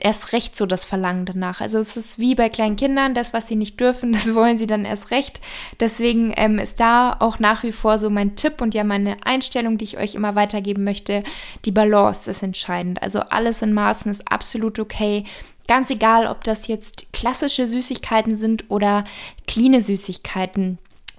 erst 0.00 0.32
recht 0.32 0.54
so 0.54 0.66
das 0.66 0.84
Verlangen 0.84 1.24
danach. 1.24 1.60
Also 1.60 1.78
es 1.78 1.96
ist 1.96 2.18
wie 2.18 2.34
bei 2.34 2.48
kleinen 2.48 2.76
Kindern, 2.76 3.14
das, 3.14 3.32
was 3.32 3.48
sie 3.48 3.56
nicht 3.56 3.80
dürfen, 3.80 4.12
das 4.12 4.34
wollen 4.34 4.58
sie 4.58 4.66
dann 4.66 4.84
erst 4.84 5.10
recht. 5.10 5.40
Deswegen 5.80 6.32
ähm, 6.36 6.58
ist 6.58 6.80
da 6.80 7.16
auch 7.18 7.38
nach 7.38 7.62
wie 7.62 7.72
vor 7.72 7.98
so 7.98 8.10
mein 8.10 8.36
Tipp 8.36 8.60
und 8.60 8.74
ja 8.74 8.84
meine 8.84 9.16
Einstellung, 9.24 9.78
die 9.78 9.84
ich 9.84 9.98
euch 9.98 10.14
immer 10.14 10.34
weitergeben 10.34 10.84
möchte. 10.84 11.24
Die 11.64 11.72
Balance 11.72 12.30
ist 12.30 12.42
entscheidend. 12.42 13.02
Also 13.02 13.20
alles 13.20 13.62
in 13.62 13.72
Maßen 13.72 14.10
ist 14.10 14.30
absolut 14.30 14.78
okay. 14.78 15.24
Ganz 15.66 15.88
egal, 15.88 16.26
ob 16.26 16.44
das 16.44 16.66
jetzt 16.66 17.12
klassische 17.14 17.66
Süßigkeiten 17.66 18.36
sind 18.36 18.70
oder 18.70 19.04
cleane 19.46 19.80
Süßigkeiten. 19.80 20.78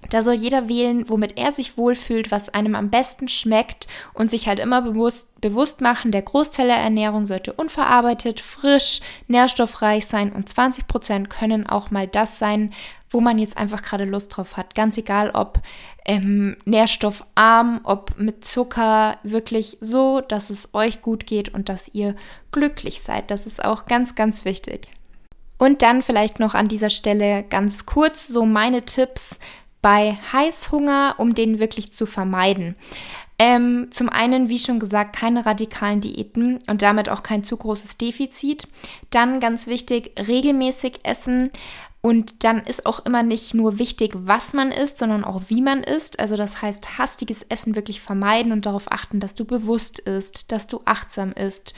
Da 0.09 0.21
soll 0.21 0.35
jeder 0.35 0.69
wählen, 0.69 1.09
womit 1.09 1.37
er 1.37 1.51
sich 1.51 1.77
wohlfühlt, 1.77 2.31
was 2.31 2.49
einem 2.49 2.75
am 2.75 2.89
besten 2.89 3.27
schmeckt 3.27 3.87
und 4.13 4.29
sich 4.29 4.47
halt 4.47 4.59
immer 4.59 4.81
bewusst, 4.81 5.39
bewusst 5.41 5.81
machen, 5.81 6.11
der 6.11 6.21
Großteil 6.21 6.67
der 6.67 6.77
Ernährung 6.77 7.25
sollte 7.25 7.53
unverarbeitet, 7.53 8.39
frisch, 8.39 9.01
nährstoffreich 9.27 10.05
sein 10.05 10.31
und 10.31 10.49
20 10.49 10.87
Prozent 10.87 11.29
können 11.29 11.67
auch 11.67 11.91
mal 11.91 12.07
das 12.07 12.39
sein, 12.39 12.73
wo 13.09 13.21
man 13.21 13.37
jetzt 13.37 13.57
einfach 13.57 13.81
gerade 13.81 14.05
Lust 14.05 14.35
drauf 14.35 14.57
hat. 14.57 14.75
Ganz 14.75 14.97
egal, 14.97 15.31
ob 15.31 15.61
ähm, 16.05 16.57
nährstoffarm, 16.65 17.81
ob 17.83 18.17
mit 18.17 18.43
Zucker, 18.45 19.17
wirklich 19.23 19.77
so, 19.79 20.21
dass 20.21 20.49
es 20.49 20.73
euch 20.73 21.01
gut 21.01 21.25
geht 21.25 21.53
und 21.53 21.69
dass 21.69 21.87
ihr 21.89 22.15
glücklich 22.51 23.01
seid. 23.01 23.31
Das 23.31 23.45
ist 23.45 23.63
auch 23.63 23.85
ganz, 23.85 24.15
ganz 24.15 24.45
wichtig. 24.45 24.87
Und 25.57 25.81
dann 25.81 26.01
vielleicht 26.01 26.39
noch 26.39 26.53
an 26.53 26.67
dieser 26.67 26.89
Stelle 26.89 27.43
ganz 27.43 27.85
kurz 27.85 28.27
so 28.27 28.45
meine 28.45 28.81
Tipps, 28.81 29.39
bei 29.85 30.17
Heißhunger, 30.33 31.13
um 31.19 31.35
den 31.35 31.59
wirklich 31.59 31.91
zu 31.91 32.07
vermeiden. 32.07 32.75
Ähm, 33.37 33.89
zum 33.91 34.09
einen, 34.09 34.49
wie 34.49 34.57
schon 34.57 34.79
gesagt, 34.79 35.15
keine 35.15 35.45
radikalen 35.45 36.01
Diäten 36.01 36.57
und 36.65 36.81
damit 36.81 37.07
auch 37.07 37.21
kein 37.21 37.43
zu 37.43 37.55
großes 37.55 37.99
Defizit. 37.99 38.67
Dann 39.11 39.39
ganz 39.39 39.67
wichtig, 39.67 40.19
regelmäßig 40.19 41.01
essen. 41.03 41.51
Und 42.01 42.43
dann 42.43 42.63
ist 42.65 42.87
auch 42.87 43.05
immer 43.05 43.21
nicht 43.21 43.53
nur 43.53 43.77
wichtig, 43.77 44.13
was 44.15 44.55
man 44.55 44.71
isst, 44.71 44.97
sondern 44.97 45.23
auch 45.23 45.43
wie 45.49 45.61
man 45.61 45.83
isst. 45.83 46.19
Also 46.19 46.35
das 46.35 46.63
heißt, 46.63 46.97
hastiges 46.97 47.43
Essen 47.43 47.75
wirklich 47.75 48.01
vermeiden 48.01 48.53
und 48.53 48.65
darauf 48.65 48.91
achten, 48.91 49.19
dass 49.19 49.35
du 49.35 49.45
bewusst 49.45 49.99
isst, 49.99 50.51
dass 50.51 50.65
du 50.65 50.81
achtsam 50.85 51.31
isst 51.31 51.75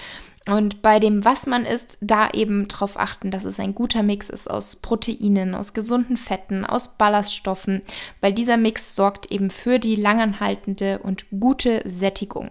und 0.48 0.82
bei 0.82 1.00
dem, 1.00 1.26
was 1.26 1.46
man 1.46 1.66
isst, 1.66 1.98
da 2.00 2.30
eben 2.30 2.68
darauf 2.68 2.98
achten, 2.98 3.32
dass 3.32 3.44
es 3.44 3.60
ein 3.60 3.76
guter 3.76 4.02
Mix 4.02 4.30
ist 4.30 4.50
aus 4.50 4.78
Proteinen, 4.78 5.54
aus 5.54 5.74
gesunden 5.74 6.16
Fetten, 6.16 6.66
aus 6.66 6.98
Ballaststoffen, 6.98 7.82
weil 8.22 8.32
dieser 8.32 8.56
Mix 8.56 8.96
sorgt 8.96 9.30
eben 9.32 9.50
für 9.50 9.78
die 9.78 9.96
langanhaltende 9.96 11.00
und 11.00 11.26
gute 11.38 11.82
Sättigung. 11.84 12.50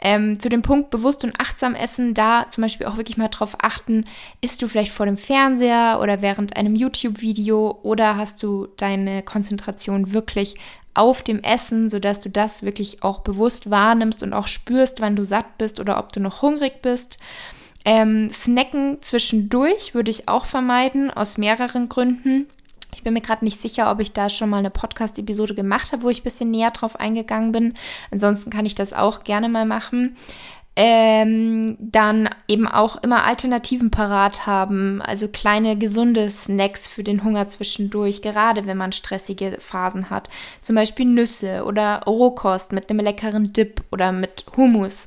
Ähm, 0.00 0.38
zu 0.38 0.48
dem 0.48 0.62
Punkt 0.62 0.90
bewusst 0.90 1.24
und 1.24 1.40
achtsam 1.40 1.74
essen, 1.74 2.14
da 2.14 2.46
zum 2.48 2.62
Beispiel 2.62 2.86
auch 2.86 2.96
wirklich 2.96 3.16
mal 3.16 3.28
darauf 3.28 3.56
achten, 3.62 4.04
isst 4.40 4.62
du 4.62 4.68
vielleicht 4.68 4.92
vor 4.92 5.06
dem 5.06 5.18
Fernseher 5.18 5.98
oder 6.00 6.22
während 6.22 6.56
einem 6.56 6.76
YouTube-Video 6.76 7.80
oder 7.82 8.16
hast 8.16 8.42
du 8.44 8.68
deine 8.76 9.22
Konzentration 9.22 10.12
wirklich 10.12 10.56
auf 10.94 11.22
dem 11.22 11.42
Essen, 11.42 11.88
sodass 11.88 12.20
du 12.20 12.30
das 12.30 12.62
wirklich 12.62 13.02
auch 13.02 13.20
bewusst 13.20 13.70
wahrnimmst 13.70 14.22
und 14.22 14.32
auch 14.32 14.46
spürst, 14.46 15.00
wann 15.00 15.16
du 15.16 15.24
satt 15.24 15.58
bist 15.58 15.80
oder 15.80 15.98
ob 15.98 16.12
du 16.12 16.20
noch 16.20 16.42
hungrig 16.42 16.82
bist. 16.82 17.18
Ähm, 17.84 18.30
Snacken 18.30 18.98
zwischendurch 19.02 19.94
würde 19.94 20.10
ich 20.10 20.28
auch 20.28 20.46
vermeiden, 20.46 21.10
aus 21.10 21.36
mehreren 21.36 21.88
Gründen. 21.88 22.46
Ich 22.94 23.02
bin 23.02 23.12
mir 23.12 23.20
gerade 23.20 23.44
nicht 23.44 23.60
sicher, 23.60 23.90
ob 23.90 24.00
ich 24.00 24.12
da 24.12 24.28
schon 24.30 24.48
mal 24.48 24.58
eine 24.58 24.70
Podcast-Episode 24.70 25.54
gemacht 25.54 25.92
habe, 25.92 26.04
wo 26.04 26.10
ich 26.10 26.20
ein 26.20 26.24
bisschen 26.24 26.50
näher 26.50 26.70
drauf 26.70 26.98
eingegangen 26.98 27.52
bin. 27.52 27.74
Ansonsten 28.10 28.50
kann 28.50 28.66
ich 28.66 28.74
das 28.74 28.92
auch 28.92 29.24
gerne 29.24 29.48
mal 29.48 29.66
machen. 29.66 30.16
Ähm, 30.76 31.76
dann 31.78 32.28
eben 32.48 32.66
auch 32.66 33.00
immer 33.02 33.22
Alternativen 33.22 33.92
parat 33.92 34.44
haben, 34.46 35.00
also 35.02 35.28
kleine 35.28 35.78
gesunde 35.78 36.28
Snacks 36.28 36.88
für 36.88 37.04
den 37.04 37.22
Hunger 37.22 37.46
zwischendurch, 37.46 38.22
gerade 38.22 38.66
wenn 38.66 38.76
man 38.76 38.90
stressige 38.90 39.58
Phasen 39.60 40.10
hat. 40.10 40.28
Zum 40.62 40.74
Beispiel 40.74 41.06
Nüsse 41.06 41.64
oder 41.64 42.02
Rohkost 42.06 42.72
mit 42.72 42.90
einem 42.90 42.98
leckeren 42.98 43.52
Dip 43.52 43.84
oder 43.92 44.10
mit 44.10 44.44
Hummus, 44.56 45.06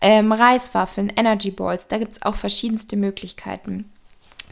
ähm, 0.00 0.30
Reiswaffeln, 0.30 1.12
Energy 1.16 1.50
Balls, 1.50 1.88
da 1.88 1.98
gibt 1.98 2.12
es 2.12 2.22
auch 2.22 2.36
verschiedenste 2.36 2.96
Möglichkeiten. 2.96 3.90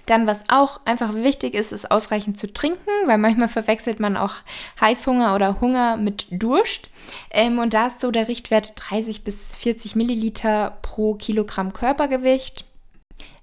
Dann, 0.06 0.28
was 0.28 0.44
auch 0.48 0.80
einfach 0.84 1.14
wichtig 1.14 1.54
ist, 1.54 1.72
ist 1.72 1.90
ausreichend 1.90 2.38
zu 2.38 2.52
trinken, 2.52 2.90
weil 3.06 3.18
manchmal 3.18 3.48
verwechselt 3.48 3.98
man 3.98 4.16
auch 4.16 4.34
Heißhunger 4.80 5.34
oder 5.34 5.60
Hunger 5.60 5.96
mit 5.96 6.26
Durst. 6.30 6.92
Ähm, 7.30 7.58
und 7.58 7.74
da 7.74 7.86
ist 7.86 8.00
so 8.00 8.12
der 8.12 8.28
Richtwert 8.28 8.74
30 8.76 9.24
bis 9.24 9.56
40 9.56 9.96
Milliliter 9.96 10.78
pro 10.82 11.14
Kilogramm 11.14 11.72
Körpergewicht. 11.72 12.64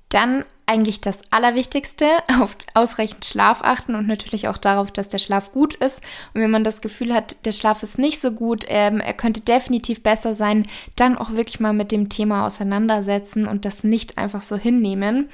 Dann 0.08 0.46
eigentlich 0.66 1.02
das 1.02 1.20
Allerwichtigste, 1.32 2.06
auf 2.42 2.56
ausreichend 2.74 3.26
Schlaf 3.26 3.62
achten 3.62 3.96
und 3.96 4.08
natürlich 4.08 4.48
auch 4.48 4.58
darauf, 4.58 4.92
dass 4.92 5.10
der 5.10 5.18
Schlaf 5.18 5.52
gut 5.52 5.74
ist. 5.76 6.02
Und 6.34 6.42
wenn 6.42 6.52
man 6.52 6.64
das 6.64 6.82
Gefühl 6.82 7.14
hat, 7.14 7.46
der 7.46 7.52
Schlaf 7.52 7.84
ist 7.84 8.00
nicht 8.00 8.22
so 8.22 8.32
gut, 8.32 8.64
ähm, 8.70 9.02
er 9.02 9.14
könnte 9.14 9.42
definitiv 9.42 10.02
besser 10.02 10.34
sein, 10.34 10.66
dann 10.96 11.18
auch 11.18 11.32
wirklich 11.32 11.60
mal 11.60 11.74
mit 11.74 11.92
dem 11.92 12.08
Thema 12.08 12.46
auseinandersetzen 12.46 13.48
und 13.48 13.66
das 13.66 13.84
nicht 13.84 14.18
einfach 14.18 14.44
so 14.44 14.56
hinnehmen. 14.56 15.30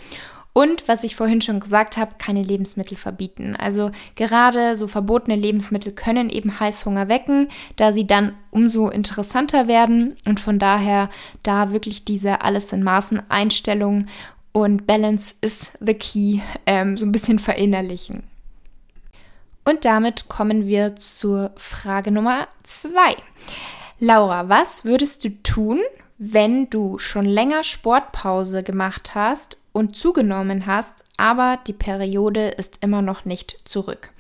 Und 0.54 0.88
was 0.88 1.04
ich 1.04 1.16
vorhin 1.16 1.42
schon 1.42 1.60
gesagt 1.60 1.96
habe, 1.98 2.16
keine 2.18 2.42
Lebensmittel 2.42 2.98
verbieten. 2.98 3.56
Also 3.56 3.92
gerade 4.16 4.76
so 4.76 4.88
verbotene 4.88 5.38
Lebensmittel 5.38 5.94
können 5.94 6.30
eben 6.30 6.60
Heißhunger 6.60 7.08
wecken, 7.08 7.50
da 7.76 7.94
sie 7.94 8.08
dann 8.08 8.34
umso 8.50 8.90
interessanter 8.90 9.68
werden. 9.68 10.16
Und 10.26 10.40
von 10.40 10.60
daher 10.60 11.10
da 11.44 11.72
wirklich 11.72 12.04
diese 12.04 12.42
alles 12.42 12.74
in 12.74 12.84
Maßen 12.84 13.22
Einstellung 13.30 14.08
und 14.52 14.88
Balance 14.88 15.36
is 15.42 15.74
the 15.80 15.94
key 15.94 16.40
ähm, 16.66 16.98
so 16.98 17.06
ein 17.06 17.12
bisschen 17.12 17.40
verinnerlichen. 17.40 18.24
Und 19.66 19.86
damit 19.86 20.28
kommen 20.30 20.66
wir 20.66 20.96
zur 20.96 21.52
Frage 21.56 22.12
Nummer 22.12 22.48
zwei. 22.64 23.16
Laura, 24.00 24.50
was 24.50 24.84
würdest 24.84 25.24
du 25.24 25.30
tun, 25.44 25.80
wenn 26.18 26.70
du 26.70 26.98
schon 26.98 27.26
länger 27.26 27.64
Sportpause 27.64 28.64
gemacht 28.64 29.14
hast 29.14 29.59
und 29.72 29.96
zugenommen 29.96 30.66
hast, 30.66 31.06
aber 31.18 31.60
die 31.68 31.74
Periode 31.74 32.50
ist 32.50 32.84
immer 32.84 33.02
noch 33.02 33.26
nicht 33.26 33.58
zurück. 33.66 34.12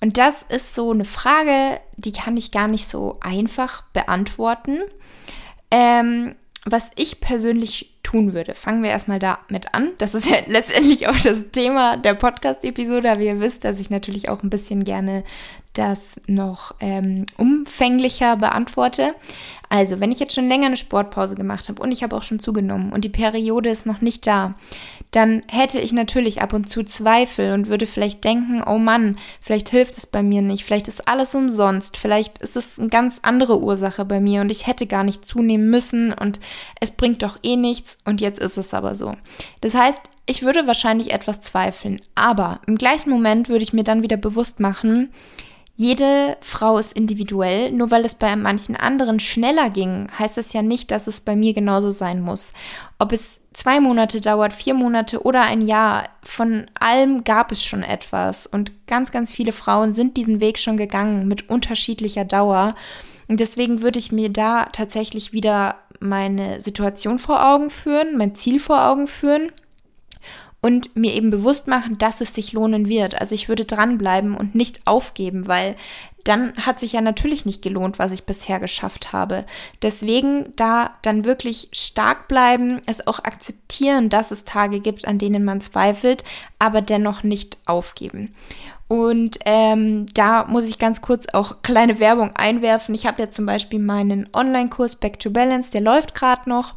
Und 0.00 0.18
das 0.18 0.42
ist 0.42 0.74
so 0.74 0.92
eine 0.92 1.04
Frage, 1.04 1.80
die 1.96 2.12
kann 2.12 2.36
ich 2.36 2.50
gar 2.50 2.68
nicht 2.68 2.86
so 2.86 3.18
einfach 3.20 3.82
beantworten. 3.92 4.80
Ähm, 5.70 6.34
was 6.66 6.90
ich 6.96 7.20
persönlich 7.20 7.94
tun 8.02 8.34
würde, 8.34 8.54
fangen 8.54 8.82
wir 8.82 8.90
erstmal 8.90 9.18
damit 9.18 9.74
an. 9.74 9.92
Das 9.98 10.14
ist 10.14 10.28
ja 10.28 10.36
letztendlich 10.46 11.08
auch 11.08 11.18
das 11.18 11.50
Thema 11.52 11.96
der 11.96 12.14
Podcast-Episode, 12.14 13.10
aber 13.10 13.20
ihr 13.20 13.40
wisst, 13.40 13.64
dass 13.64 13.80
ich 13.80 13.90
natürlich 13.90 14.28
auch 14.28 14.42
ein 14.42 14.50
bisschen 14.50 14.84
gerne 14.84 15.24
das 15.74 16.20
noch 16.26 16.74
ähm, 16.80 17.26
umfänglicher 17.36 18.36
beantworte. 18.36 19.14
Also, 19.68 19.98
wenn 19.98 20.12
ich 20.12 20.20
jetzt 20.20 20.34
schon 20.34 20.48
länger 20.48 20.66
eine 20.66 20.76
Sportpause 20.76 21.34
gemacht 21.34 21.68
habe 21.68 21.82
und 21.82 21.90
ich 21.90 22.02
habe 22.02 22.16
auch 22.16 22.22
schon 22.22 22.38
zugenommen 22.38 22.92
und 22.92 23.04
die 23.04 23.08
Periode 23.08 23.70
ist 23.70 23.86
noch 23.86 24.00
nicht 24.00 24.26
da, 24.26 24.54
dann 25.10 25.42
hätte 25.48 25.80
ich 25.80 25.92
natürlich 25.92 26.42
ab 26.42 26.52
und 26.52 26.68
zu 26.68 26.84
Zweifel 26.84 27.52
und 27.52 27.68
würde 27.68 27.86
vielleicht 27.86 28.24
denken, 28.24 28.62
oh 28.66 28.78
Mann, 28.78 29.16
vielleicht 29.40 29.68
hilft 29.70 29.96
es 29.96 30.06
bei 30.06 30.22
mir 30.22 30.42
nicht, 30.42 30.64
vielleicht 30.64 30.88
ist 30.88 31.06
alles 31.08 31.34
umsonst, 31.34 31.96
vielleicht 31.96 32.38
ist 32.38 32.56
es 32.56 32.78
eine 32.78 32.88
ganz 32.88 33.20
andere 33.22 33.60
Ursache 33.60 34.04
bei 34.04 34.20
mir 34.20 34.40
und 34.40 34.50
ich 34.50 34.66
hätte 34.66 34.86
gar 34.86 35.04
nicht 35.04 35.24
zunehmen 35.24 35.70
müssen 35.70 36.12
und 36.12 36.40
es 36.80 36.92
bringt 36.92 37.22
doch 37.22 37.38
eh 37.42 37.56
nichts 37.56 37.98
und 38.04 38.20
jetzt 38.20 38.40
ist 38.40 38.56
es 38.56 38.74
aber 38.74 38.96
so. 38.96 39.14
Das 39.60 39.74
heißt, 39.74 40.00
ich 40.26 40.42
würde 40.42 40.66
wahrscheinlich 40.66 41.12
etwas 41.12 41.40
zweifeln, 41.40 42.00
aber 42.14 42.60
im 42.66 42.76
gleichen 42.76 43.10
Moment 43.10 43.48
würde 43.48 43.62
ich 43.62 43.72
mir 43.72 43.84
dann 43.84 44.02
wieder 44.02 44.16
bewusst 44.16 44.58
machen, 44.58 45.10
jede 45.76 46.36
Frau 46.40 46.78
ist 46.78 46.92
individuell. 46.92 47.72
Nur 47.72 47.90
weil 47.90 48.04
es 48.04 48.14
bei 48.14 48.34
manchen 48.36 48.76
anderen 48.76 49.18
schneller 49.18 49.70
ging, 49.70 50.08
heißt 50.18 50.36
das 50.36 50.52
ja 50.52 50.62
nicht, 50.62 50.90
dass 50.90 51.06
es 51.06 51.20
bei 51.20 51.36
mir 51.36 51.54
genauso 51.54 51.90
sein 51.90 52.20
muss. 52.20 52.52
Ob 52.98 53.12
es 53.12 53.40
zwei 53.52 53.80
Monate 53.80 54.20
dauert, 54.20 54.52
vier 54.52 54.74
Monate 54.74 55.22
oder 55.22 55.42
ein 55.42 55.66
Jahr, 55.66 56.08
von 56.22 56.66
allem 56.78 57.24
gab 57.24 57.50
es 57.50 57.64
schon 57.64 57.82
etwas. 57.82 58.46
Und 58.46 58.72
ganz, 58.86 59.10
ganz 59.10 59.32
viele 59.32 59.52
Frauen 59.52 59.94
sind 59.94 60.16
diesen 60.16 60.40
Weg 60.40 60.58
schon 60.58 60.76
gegangen 60.76 61.26
mit 61.26 61.48
unterschiedlicher 61.48 62.24
Dauer. 62.24 62.74
Und 63.26 63.40
deswegen 63.40 63.82
würde 63.82 63.98
ich 63.98 64.12
mir 64.12 64.28
da 64.28 64.66
tatsächlich 64.66 65.32
wieder 65.32 65.76
meine 65.98 66.60
Situation 66.60 67.18
vor 67.18 67.44
Augen 67.46 67.70
führen, 67.70 68.16
mein 68.16 68.34
Ziel 68.34 68.60
vor 68.60 68.84
Augen 68.84 69.06
führen 69.06 69.50
und 70.64 70.96
mir 70.96 71.12
eben 71.12 71.28
bewusst 71.28 71.68
machen, 71.68 71.98
dass 71.98 72.22
es 72.22 72.34
sich 72.34 72.54
lohnen 72.54 72.88
wird. 72.88 73.20
Also 73.20 73.34
ich 73.34 73.50
würde 73.50 73.66
dranbleiben 73.66 74.34
und 74.34 74.54
nicht 74.54 74.86
aufgeben, 74.86 75.46
weil 75.46 75.76
dann 76.24 76.54
hat 76.56 76.80
sich 76.80 76.94
ja 76.94 77.02
natürlich 77.02 77.44
nicht 77.44 77.60
gelohnt, 77.60 77.98
was 77.98 78.12
ich 78.12 78.24
bisher 78.24 78.60
geschafft 78.60 79.12
habe. 79.12 79.44
Deswegen 79.82 80.54
da 80.56 80.94
dann 81.02 81.26
wirklich 81.26 81.68
stark 81.72 82.28
bleiben, 82.28 82.80
es 82.86 83.06
auch 83.06 83.18
akzeptieren, 83.18 84.08
dass 84.08 84.30
es 84.30 84.46
Tage 84.46 84.80
gibt, 84.80 85.06
an 85.06 85.18
denen 85.18 85.44
man 85.44 85.60
zweifelt, 85.60 86.24
aber 86.58 86.80
dennoch 86.80 87.24
nicht 87.24 87.58
aufgeben. 87.66 88.34
Und 88.94 89.40
ähm, 89.44 90.06
da 90.14 90.44
muss 90.44 90.68
ich 90.68 90.78
ganz 90.78 91.02
kurz 91.02 91.26
auch 91.32 91.62
kleine 91.62 91.98
Werbung 91.98 92.30
einwerfen. 92.36 92.94
Ich 92.94 93.08
habe 93.08 93.22
ja 93.22 93.28
zum 93.28 93.44
Beispiel 93.44 93.80
meinen 93.80 94.28
Online-Kurs 94.32 94.94
Back 94.94 95.18
to 95.18 95.30
Balance, 95.30 95.72
der 95.72 95.80
läuft 95.80 96.14
gerade 96.14 96.48
noch. 96.48 96.74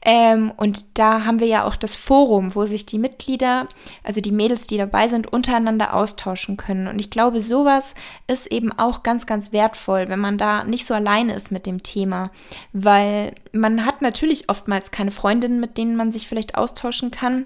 Ähm, 0.00 0.50
und 0.56 0.98
da 0.98 1.26
haben 1.26 1.40
wir 1.40 1.46
ja 1.46 1.64
auch 1.64 1.76
das 1.76 1.94
Forum, 1.94 2.54
wo 2.54 2.64
sich 2.64 2.86
die 2.86 2.98
Mitglieder, 2.98 3.68
also 4.02 4.22
die 4.22 4.32
Mädels, 4.32 4.66
die 4.66 4.78
dabei 4.78 5.08
sind, 5.08 5.30
untereinander 5.30 5.92
austauschen 5.92 6.56
können. 6.56 6.88
Und 6.88 7.00
ich 7.00 7.10
glaube, 7.10 7.42
sowas 7.42 7.92
ist 8.28 8.46
eben 8.46 8.72
auch 8.72 9.02
ganz, 9.02 9.26
ganz 9.26 9.52
wertvoll, 9.52 10.08
wenn 10.08 10.20
man 10.20 10.38
da 10.38 10.64
nicht 10.64 10.86
so 10.86 10.94
alleine 10.94 11.34
ist 11.34 11.52
mit 11.52 11.66
dem 11.66 11.82
Thema. 11.82 12.30
Weil 12.72 13.34
man 13.52 13.84
hat 13.84 14.00
natürlich 14.00 14.48
oftmals 14.48 14.90
keine 14.90 15.10
Freundinnen, 15.10 15.60
mit 15.60 15.76
denen 15.76 15.96
man 15.96 16.12
sich 16.12 16.28
vielleicht 16.28 16.54
austauschen 16.54 17.10
kann 17.10 17.44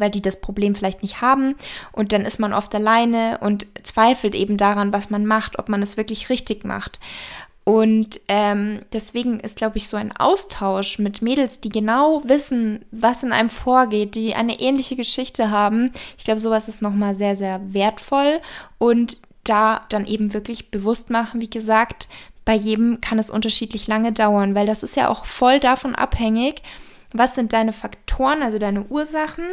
weil 0.00 0.10
die 0.10 0.22
das 0.22 0.40
Problem 0.40 0.74
vielleicht 0.74 1.02
nicht 1.02 1.20
haben 1.20 1.54
und 1.92 2.12
dann 2.12 2.24
ist 2.24 2.40
man 2.40 2.52
oft 2.52 2.74
alleine 2.74 3.38
und 3.40 3.66
zweifelt 3.82 4.34
eben 4.34 4.56
daran, 4.56 4.92
was 4.92 5.10
man 5.10 5.26
macht, 5.26 5.58
ob 5.58 5.68
man 5.68 5.82
es 5.82 5.96
wirklich 5.96 6.30
richtig 6.30 6.64
macht. 6.64 6.98
Und 7.64 8.20
ähm, 8.26 8.80
deswegen 8.92 9.38
ist, 9.38 9.56
glaube 9.56 9.76
ich, 9.76 9.86
so 9.86 9.96
ein 9.96 10.16
Austausch 10.16 10.98
mit 10.98 11.22
Mädels, 11.22 11.60
die 11.60 11.68
genau 11.68 12.22
wissen, 12.24 12.84
was 12.90 13.22
in 13.22 13.32
einem 13.32 13.50
vorgeht, 13.50 14.14
die 14.14 14.34
eine 14.34 14.58
ähnliche 14.58 14.96
Geschichte 14.96 15.50
haben. 15.50 15.92
Ich 16.18 16.24
glaube, 16.24 16.40
sowas 16.40 16.68
ist 16.68 16.82
nochmal 16.82 17.14
sehr, 17.14 17.36
sehr 17.36 17.60
wertvoll 17.72 18.40
und 18.78 19.18
da 19.44 19.82
dann 19.88 20.06
eben 20.06 20.32
wirklich 20.32 20.70
bewusst 20.70 21.10
machen, 21.10 21.40
wie 21.40 21.50
gesagt, 21.50 22.08
bei 22.44 22.54
jedem 22.54 23.00
kann 23.00 23.18
es 23.18 23.30
unterschiedlich 23.30 23.86
lange 23.86 24.12
dauern, 24.12 24.54
weil 24.54 24.66
das 24.66 24.82
ist 24.82 24.96
ja 24.96 25.08
auch 25.08 25.24
voll 25.24 25.60
davon 25.60 25.94
abhängig, 25.94 26.62
was 27.12 27.34
sind 27.34 27.52
deine 27.52 27.72
Faktoren, 27.72 28.42
also 28.42 28.58
deine 28.58 28.84
Ursachen 28.86 29.44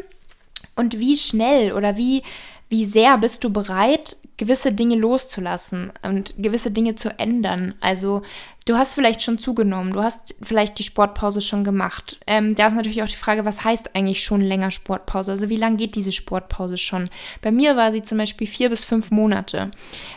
und 0.77 0.99
wie 0.99 1.15
schnell 1.15 1.73
oder 1.73 1.97
wie, 1.97 2.23
wie 2.69 2.85
sehr 2.85 3.17
bist 3.17 3.43
du 3.43 3.51
bereit, 3.51 4.17
gewisse 4.37 4.71
Dinge 4.71 4.95
loszulassen 4.95 5.91
und 6.03 6.35
gewisse 6.37 6.69
Dinge 6.69 6.95
zu 6.95 7.19
ändern. 7.19 7.73
Also 7.81 8.21
du 8.65 8.75
hast 8.75 8.93
vielleicht 8.93 9.23
schon 9.23 9.39
zugenommen, 9.39 9.93
du 9.93 10.03
hast 10.03 10.35
vielleicht 10.43 10.77
die 10.77 10.83
Sportpause 10.83 11.41
schon 11.41 11.63
gemacht. 11.63 12.19
Ähm, 12.27 12.53
da 12.53 12.67
ist 12.67 12.75
natürlich 12.75 13.01
auch 13.01 13.07
die 13.07 13.15
Frage, 13.15 13.45
was 13.45 13.63
heißt 13.63 13.95
eigentlich 13.95 14.23
schon 14.23 14.41
länger 14.41 14.69
Sportpause? 14.69 15.31
Also 15.31 15.49
wie 15.49 15.57
lange 15.57 15.77
geht 15.77 15.95
diese 15.95 16.11
Sportpause 16.11 16.77
schon? 16.77 17.09
Bei 17.41 17.51
mir 17.51 17.75
war 17.75 17.91
sie 17.91 18.03
zum 18.03 18.19
Beispiel 18.19 18.47
vier 18.47 18.69
bis 18.69 18.83
fünf 18.83 19.09
Monate. 19.09 19.71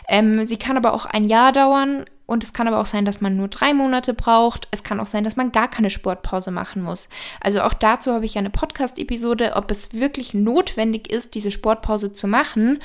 Ähm, 0.07 0.45
sie 0.45 0.57
kann 0.57 0.77
aber 0.77 0.93
auch 0.93 1.05
ein 1.05 1.25
Jahr 1.25 1.51
dauern. 1.51 2.05
Und 2.31 2.45
es 2.45 2.53
kann 2.53 2.69
aber 2.69 2.79
auch 2.79 2.85
sein, 2.85 3.03
dass 3.03 3.19
man 3.19 3.35
nur 3.35 3.49
drei 3.49 3.73
Monate 3.73 4.13
braucht. 4.13 4.69
Es 4.71 4.83
kann 4.83 5.01
auch 5.01 5.05
sein, 5.05 5.25
dass 5.25 5.35
man 5.35 5.51
gar 5.51 5.69
keine 5.69 5.89
Sportpause 5.89 6.49
machen 6.49 6.81
muss. 6.81 7.09
Also 7.41 7.59
auch 7.59 7.73
dazu 7.73 8.13
habe 8.13 8.25
ich 8.25 8.37
eine 8.37 8.49
Podcast-Episode, 8.49 9.51
ob 9.57 9.69
es 9.69 9.93
wirklich 9.93 10.33
notwendig 10.33 11.11
ist, 11.11 11.35
diese 11.35 11.51
Sportpause 11.51 12.13
zu 12.13 12.29
machen. 12.29 12.79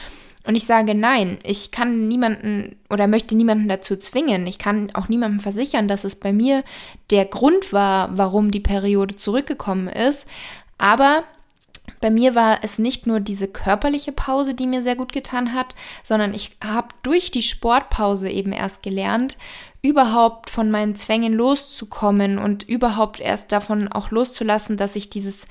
Und 0.48 0.56
ich 0.56 0.64
sage 0.64 0.96
nein, 0.96 1.38
ich 1.44 1.70
kann 1.70 2.08
niemanden 2.08 2.74
oder 2.90 3.06
möchte 3.06 3.36
niemanden 3.36 3.68
dazu 3.68 3.96
zwingen. 3.96 4.48
Ich 4.48 4.58
kann 4.58 4.90
auch 4.94 5.08
niemandem 5.08 5.38
versichern, 5.38 5.86
dass 5.86 6.02
es 6.02 6.16
bei 6.16 6.32
mir 6.32 6.64
der 7.12 7.24
Grund 7.24 7.72
war, 7.72 8.18
warum 8.18 8.50
die 8.50 8.58
Periode 8.58 9.14
zurückgekommen 9.14 9.86
ist. 9.86 10.26
Aber 10.76 11.22
Bei 12.00 12.10
mir 12.10 12.34
war 12.34 12.60
es 12.62 12.78
nicht 12.78 13.06
nur 13.06 13.20
diese 13.20 13.48
körperliche 13.48 14.12
Pause, 14.12 14.54
die 14.54 14.66
mir 14.66 14.82
sehr 14.82 14.96
gut 14.96 15.12
getan 15.12 15.54
hat, 15.54 15.74
sondern 16.02 16.34
ich 16.34 16.50
habe 16.64 16.88
durch 17.02 17.30
die 17.30 17.42
Sportpause 17.42 18.28
eben 18.30 18.52
erst 18.52 18.82
gelernt, 18.82 19.36
überhaupt 19.82 20.50
von 20.50 20.70
meinen 20.70 20.96
Zwängen 20.96 21.32
loszukommen 21.32 22.38
und 22.38 22.64
überhaupt 22.68 23.20
erst 23.20 23.52
davon 23.52 23.88
auch 23.88 24.10
loszulassen, 24.10 24.76
dass 24.76 24.96
ich 24.96 25.10
dieses 25.10 25.46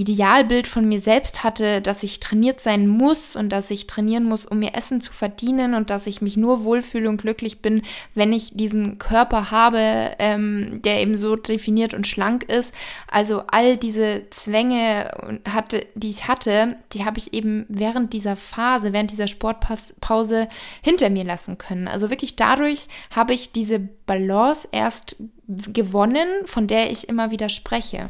Idealbild 0.00 0.66
von 0.66 0.88
mir 0.88 0.98
selbst 0.98 1.44
hatte, 1.44 1.82
dass 1.82 2.02
ich 2.02 2.20
trainiert 2.20 2.60
sein 2.60 2.88
muss 2.88 3.36
und 3.36 3.50
dass 3.50 3.70
ich 3.70 3.86
trainieren 3.86 4.24
muss, 4.24 4.46
um 4.46 4.58
mir 4.58 4.74
Essen 4.74 5.02
zu 5.02 5.12
verdienen 5.12 5.74
und 5.74 5.90
dass 5.90 6.06
ich 6.06 6.22
mich 6.22 6.38
nur 6.38 6.64
wohlfühle 6.64 7.08
und 7.08 7.20
glücklich 7.20 7.60
bin, 7.60 7.82
wenn 8.14 8.32
ich 8.32 8.52
diesen 8.54 8.98
Körper 8.98 9.50
habe, 9.50 10.12
ähm, 10.18 10.80
der 10.82 11.02
eben 11.02 11.16
so 11.16 11.36
definiert 11.36 11.92
und 11.92 12.06
schlank 12.06 12.44
ist. 12.44 12.74
Also 13.10 13.42
all 13.48 13.76
diese 13.76 14.22
Zwänge 14.30 15.40
hatte, 15.46 15.86
die 15.94 16.10
ich 16.10 16.28
hatte, 16.28 16.76
die 16.92 17.04
habe 17.04 17.18
ich 17.18 17.34
eben 17.34 17.66
während 17.68 18.14
dieser 18.14 18.36
Phase, 18.36 18.94
während 18.94 19.10
dieser 19.10 19.28
Sportpause 19.28 20.48
hinter 20.82 21.10
mir 21.10 21.24
lassen 21.24 21.58
können. 21.58 21.88
Also 21.88 22.08
wirklich 22.08 22.36
dadurch 22.36 22.86
habe 23.14 23.34
ich 23.34 23.52
diese 23.52 23.80
Balance 23.80 24.66
erst 24.72 25.16
gewonnen, 25.46 26.28
von 26.46 26.66
der 26.66 26.90
ich 26.90 27.08
immer 27.08 27.30
wieder 27.30 27.48
spreche. 27.48 28.08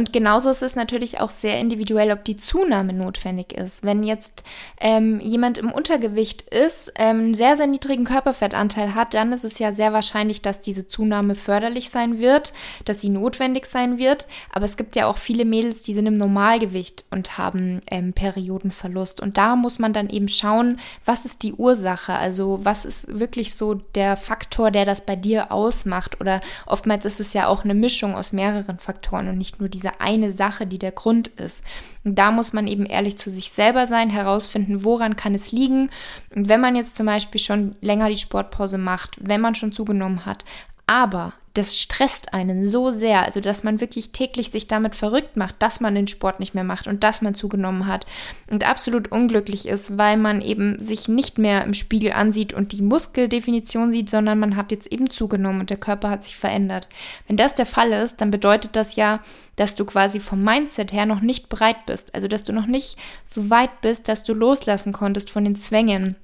Und 0.00 0.14
genauso 0.14 0.48
ist 0.48 0.62
es 0.62 0.76
natürlich 0.76 1.20
auch 1.20 1.30
sehr 1.30 1.60
individuell, 1.60 2.10
ob 2.10 2.24
die 2.24 2.38
Zunahme 2.38 2.94
notwendig 2.94 3.52
ist. 3.52 3.84
Wenn 3.84 4.02
jetzt 4.02 4.44
ähm, 4.80 5.20
jemand 5.20 5.58
im 5.58 5.70
Untergewicht 5.70 6.40
ist, 6.40 6.90
ähm, 6.94 7.18
einen 7.18 7.34
sehr, 7.34 7.54
sehr 7.54 7.66
niedrigen 7.66 8.04
Körperfettanteil 8.04 8.94
hat, 8.94 9.12
dann 9.12 9.30
ist 9.34 9.44
es 9.44 9.58
ja 9.58 9.72
sehr 9.72 9.92
wahrscheinlich, 9.92 10.40
dass 10.40 10.58
diese 10.58 10.88
Zunahme 10.88 11.34
förderlich 11.34 11.90
sein 11.90 12.18
wird, 12.18 12.54
dass 12.86 13.02
sie 13.02 13.10
notwendig 13.10 13.66
sein 13.66 13.98
wird. 13.98 14.26
Aber 14.50 14.64
es 14.64 14.78
gibt 14.78 14.96
ja 14.96 15.04
auch 15.06 15.18
viele 15.18 15.44
Mädels, 15.44 15.82
die 15.82 15.92
sind 15.92 16.06
im 16.06 16.16
Normalgewicht 16.16 17.04
und 17.10 17.36
haben 17.36 17.82
ähm, 17.90 18.14
Periodenverlust. 18.14 19.20
Und 19.20 19.36
da 19.36 19.54
muss 19.54 19.78
man 19.78 19.92
dann 19.92 20.08
eben 20.08 20.28
schauen, 20.28 20.80
was 21.04 21.26
ist 21.26 21.42
die 21.42 21.52
Ursache? 21.52 22.14
Also 22.14 22.60
was 22.62 22.86
ist 22.86 23.18
wirklich 23.18 23.54
so 23.54 23.74
der 23.74 24.16
Faktor, 24.16 24.70
der 24.70 24.86
das 24.86 25.04
bei 25.04 25.16
dir 25.16 25.52
ausmacht? 25.52 26.22
Oder 26.22 26.40
oftmals 26.64 27.04
ist 27.04 27.20
es 27.20 27.34
ja 27.34 27.48
auch 27.48 27.64
eine 27.64 27.74
Mischung 27.74 28.14
aus 28.14 28.32
mehreren 28.32 28.78
Faktoren 28.78 29.28
und 29.28 29.36
nicht 29.36 29.60
nur 29.60 29.68
die 29.68 29.89
eine 29.98 30.30
Sache, 30.30 30.66
die 30.66 30.78
der 30.78 30.92
Grund 30.92 31.28
ist. 31.28 31.64
Und 32.04 32.18
da 32.18 32.30
muss 32.30 32.52
man 32.52 32.66
eben 32.66 32.86
ehrlich 32.86 33.18
zu 33.18 33.30
sich 33.30 33.50
selber 33.50 33.86
sein, 33.86 34.10
herausfinden, 34.10 34.84
woran 34.84 35.16
kann 35.16 35.34
es 35.34 35.52
liegen. 35.52 35.90
Und 36.34 36.48
wenn 36.48 36.60
man 36.60 36.76
jetzt 36.76 36.96
zum 36.96 37.06
Beispiel 37.06 37.40
schon 37.40 37.76
länger 37.80 38.08
die 38.08 38.16
Sportpause 38.16 38.78
macht, 38.78 39.16
wenn 39.20 39.40
man 39.40 39.54
schon 39.54 39.72
zugenommen 39.72 40.26
hat, 40.26 40.44
aber 40.86 41.32
das 41.54 41.78
stresst 41.78 42.32
einen 42.32 42.68
so 42.68 42.90
sehr, 42.90 43.24
also 43.24 43.40
dass 43.40 43.64
man 43.64 43.80
wirklich 43.80 44.10
täglich 44.10 44.50
sich 44.50 44.68
damit 44.68 44.94
verrückt 44.94 45.36
macht, 45.36 45.56
dass 45.58 45.80
man 45.80 45.96
den 45.96 46.06
Sport 46.06 46.38
nicht 46.38 46.54
mehr 46.54 46.64
macht 46.64 46.86
und 46.86 47.02
dass 47.02 47.22
man 47.22 47.34
zugenommen 47.34 47.86
hat 47.86 48.06
und 48.48 48.64
absolut 48.64 49.10
unglücklich 49.10 49.66
ist, 49.66 49.98
weil 49.98 50.16
man 50.16 50.42
eben 50.42 50.78
sich 50.78 51.08
nicht 51.08 51.38
mehr 51.38 51.64
im 51.64 51.74
Spiegel 51.74 52.12
ansieht 52.12 52.52
und 52.52 52.70
die 52.72 52.82
Muskeldefinition 52.82 53.90
sieht, 53.90 54.10
sondern 54.10 54.38
man 54.38 54.54
hat 54.54 54.70
jetzt 54.70 54.92
eben 54.92 55.10
zugenommen 55.10 55.60
und 55.60 55.70
der 55.70 55.76
Körper 55.76 56.10
hat 56.10 56.22
sich 56.22 56.36
verändert. 56.36 56.88
Wenn 57.26 57.36
das 57.36 57.54
der 57.54 57.66
Fall 57.66 57.92
ist, 57.92 58.20
dann 58.20 58.30
bedeutet 58.30 58.76
das 58.76 58.94
ja, 58.94 59.20
dass 59.56 59.74
du 59.74 59.84
quasi 59.84 60.20
vom 60.20 60.42
Mindset 60.44 60.92
her 60.92 61.04
noch 61.04 61.20
nicht 61.20 61.48
bereit 61.48 61.84
bist, 61.86 62.14
also 62.14 62.28
dass 62.28 62.44
du 62.44 62.52
noch 62.52 62.66
nicht 62.66 62.96
so 63.28 63.50
weit 63.50 63.80
bist, 63.80 64.08
dass 64.08 64.22
du 64.22 64.34
loslassen 64.34 64.92
konntest 64.92 65.30
von 65.30 65.44
den 65.44 65.56
Zwängen 65.56 66.14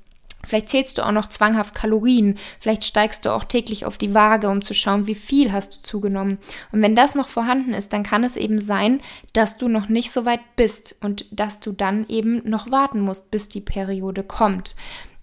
Vielleicht 0.47 0.71
zählst 0.71 0.99
du 0.99 1.07
auch 1.07 1.13
noch 1.13 1.29
zwanghaft 1.29 1.75
Kalorien. 1.75 2.39
Vielleicht 2.61 2.85
steigst 2.85 3.25
du 3.25 3.31
auch 3.31 3.45
täglich 3.45 3.85
auf 3.85 3.99
die 3.99 4.15
Waage, 4.15 4.49
um 4.49 4.63
zu 4.63 4.75
schauen, 4.75 5.07
wie 5.07 5.15
viel 5.15 5.53
hast 5.53 5.77
du 5.77 5.83
zugenommen. 5.83 6.39
Und 6.73 6.83
wenn 6.83 6.97
das 6.97 7.15
noch 7.15 7.29
vorhanden 7.29 7.75
ist, 7.75 7.93
dann 7.93 8.03
kann 8.03 8.25
es 8.25 8.37
eben 8.37 8.59
sein, 8.59 9.01
dass 9.33 9.57
du 9.57 9.69
noch 9.69 9.89
nicht 9.89 10.11
so 10.11 10.25
weit 10.25 10.41
bist 10.57 10.97
und 11.01 11.27
dass 11.31 11.61
du 11.61 11.73
dann 11.73 12.07
eben 12.09 12.49
noch 12.49 12.71
warten 12.71 13.01
musst, 13.01 13.31
bis 13.31 13.49
die 13.49 13.61
Periode 13.61 14.23
kommt. 14.23 14.77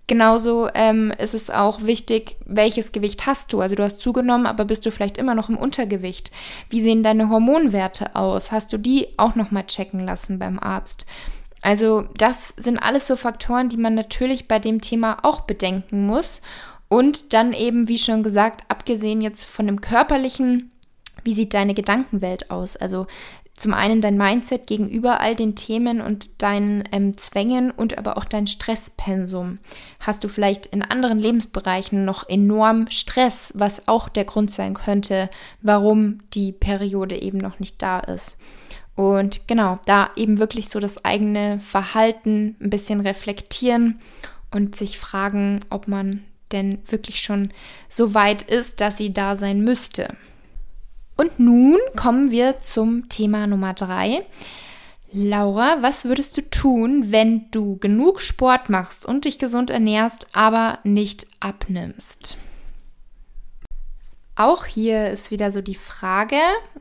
Genauso 0.05 0.69
ähm, 0.73 1.13
ist 1.17 1.33
es 1.33 1.49
auch 1.49 1.83
wichtig, 1.83 2.35
welches 2.45 2.91
Gewicht 2.91 3.25
hast 3.25 3.53
du. 3.53 3.61
Also 3.61 3.75
du 3.75 3.83
hast 3.83 3.99
zugenommen, 3.99 4.45
aber 4.45 4.65
bist 4.65 4.85
du 4.85 4.91
vielleicht 4.91 5.17
immer 5.17 5.33
noch 5.33 5.47
im 5.47 5.57
Untergewicht. 5.57 6.31
Wie 6.69 6.81
sehen 6.81 7.03
deine 7.03 7.29
Hormonwerte 7.29 8.15
aus? 8.15 8.51
Hast 8.51 8.73
du 8.73 8.77
die 8.77 9.07
auch 9.17 9.35
noch 9.35 9.51
mal 9.51 9.65
checken 9.65 10.01
lassen 10.01 10.39
beim 10.39 10.59
Arzt? 10.59 11.05
Also 11.63 12.03
das 12.17 12.53
sind 12.57 12.77
alles 12.77 13.07
so 13.07 13.15
Faktoren, 13.15 13.69
die 13.69 13.77
man 13.77 13.95
natürlich 13.95 14.49
bei 14.49 14.59
dem 14.59 14.81
Thema 14.81 15.19
auch 15.23 15.41
bedenken 15.41 16.05
muss. 16.05 16.41
Und 16.89 17.33
dann 17.33 17.53
eben, 17.53 17.87
wie 17.87 17.97
schon 17.97 18.21
gesagt, 18.21 18.61
abgesehen 18.67 19.21
jetzt 19.21 19.45
von 19.45 19.65
dem 19.65 19.79
körperlichen, 19.79 20.71
wie 21.23 21.33
sieht 21.33 21.53
deine 21.53 21.73
Gedankenwelt 21.73 22.51
aus? 22.51 22.75
Also 22.75 23.07
zum 23.55 23.73
einen 23.73 24.01
dein 24.01 24.17
Mindset 24.17 24.67
gegenüber 24.67 25.21
all 25.21 25.35
den 25.35 25.55
Themen 25.55 26.01
und 26.01 26.41
deinen 26.41 26.83
ähm, 26.91 27.17
Zwängen 27.17 27.71
und 27.71 27.97
aber 27.97 28.17
auch 28.17 28.25
dein 28.25 28.45
Stresspensum. 28.45 29.59
Hast 30.01 30.23
du 30.23 30.27
vielleicht 30.27 30.65
in 30.65 30.81
anderen 30.81 31.17
Lebensbereichen 31.17 32.03
noch 32.03 32.27
enorm 32.27 32.87
Stress, 32.89 33.53
was 33.55 33.87
auch 33.87 34.09
der 34.09 34.25
Grund 34.25 34.51
sein 34.51 34.73
könnte, 34.73 35.29
warum 35.61 36.19
die 36.33 36.51
Periode 36.51 37.21
eben 37.21 37.37
noch 37.37 37.59
nicht 37.59 37.81
da 37.81 37.99
ist? 37.99 38.37
Und 38.95 39.47
genau, 39.47 39.79
da 39.85 40.11
eben 40.15 40.39
wirklich 40.39 40.69
so 40.69 40.79
das 40.79 41.03
eigene 41.03 41.59
Verhalten 41.59 42.55
ein 42.61 42.69
bisschen 42.69 43.01
reflektieren 43.01 43.99
und 44.51 44.75
sich 44.75 44.99
fragen, 44.99 45.61
ob 45.69 45.87
man 45.87 46.23
denn 46.51 46.79
wirklich 46.87 47.21
schon 47.21 47.49
so 47.89 48.13
weit 48.13 48.43
ist, 48.43 48.81
dass 48.81 48.97
sie 48.97 49.11
da 49.11 49.35
sein 49.35 49.63
müsste. 49.63 50.15
Und 51.15 51.39
nun 51.39 51.79
kommen 51.95 52.31
wir 52.31 52.59
zum 52.59 53.09
Thema 53.09 53.47
Nummer 53.47 53.73
drei. 53.73 54.23
Laura, 55.11 55.77
was 55.81 56.05
würdest 56.05 56.37
du 56.37 56.49
tun, 56.49 57.11
wenn 57.11 57.51
du 57.51 57.77
genug 57.77 58.19
Sport 58.19 58.69
machst 58.69 59.05
und 59.05 59.25
dich 59.25 59.37
gesund 59.37 59.69
ernährst, 59.69 60.27
aber 60.33 60.79
nicht 60.83 61.27
abnimmst? 61.39 62.35
Auch 64.35 64.65
hier 64.65 65.11
ist 65.11 65.29
wieder 65.29 65.51
so 65.51 65.61
die 65.61 65.75
Frage, 65.75 66.39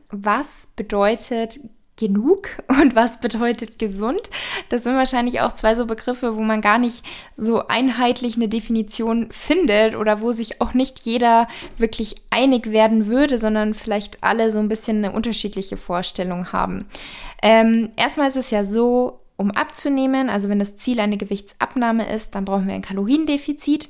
was 0.09 0.67
bedeutet 0.75 1.59
genug 2.07 2.49
und 2.81 2.95
was 2.95 3.19
bedeutet 3.19 3.79
gesund? 3.79 4.29
Das 4.69 4.83
sind 4.83 4.95
wahrscheinlich 4.95 5.41
auch 5.41 5.53
zwei 5.53 5.75
so 5.75 5.85
Begriffe, 5.85 6.35
wo 6.35 6.41
man 6.41 6.61
gar 6.61 6.77
nicht 6.77 7.03
so 7.35 7.67
einheitlich 7.67 8.35
eine 8.35 8.49
Definition 8.49 9.29
findet 9.31 9.95
oder 9.95 10.21
wo 10.21 10.31
sich 10.31 10.61
auch 10.61 10.73
nicht 10.73 10.99
jeder 10.99 11.47
wirklich 11.77 12.15
einig 12.29 12.71
werden 12.71 13.07
würde, 13.07 13.39
sondern 13.39 13.73
vielleicht 13.73 14.23
alle 14.23 14.51
so 14.51 14.59
ein 14.59 14.67
bisschen 14.67 14.97
eine 14.97 15.13
unterschiedliche 15.13 15.77
Vorstellung 15.77 16.51
haben. 16.51 16.85
Ähm, 17.41 17.89
erstmal 17.95 18.27
ist 18.27 18.37
es 18.37 18.51
ja 18.51 18.63
so, 18.63 19.19
um 19.35 19.51
abzunehmen, 19.51 20.29
also 20.29 20.49
wenn 20.49 20.59
das 20.59 20.75
Ziel 20.75 20.99
eine 20.99 21.17
Gewichtsabnahme 21.17 22.07
ist, 22.13 22.35
dann 22.35 22.45
brauchen 22.45 22.67
wir 22.67 22.75
ein 22.75 22.81
Kaloriendefizit. 22.81 23.89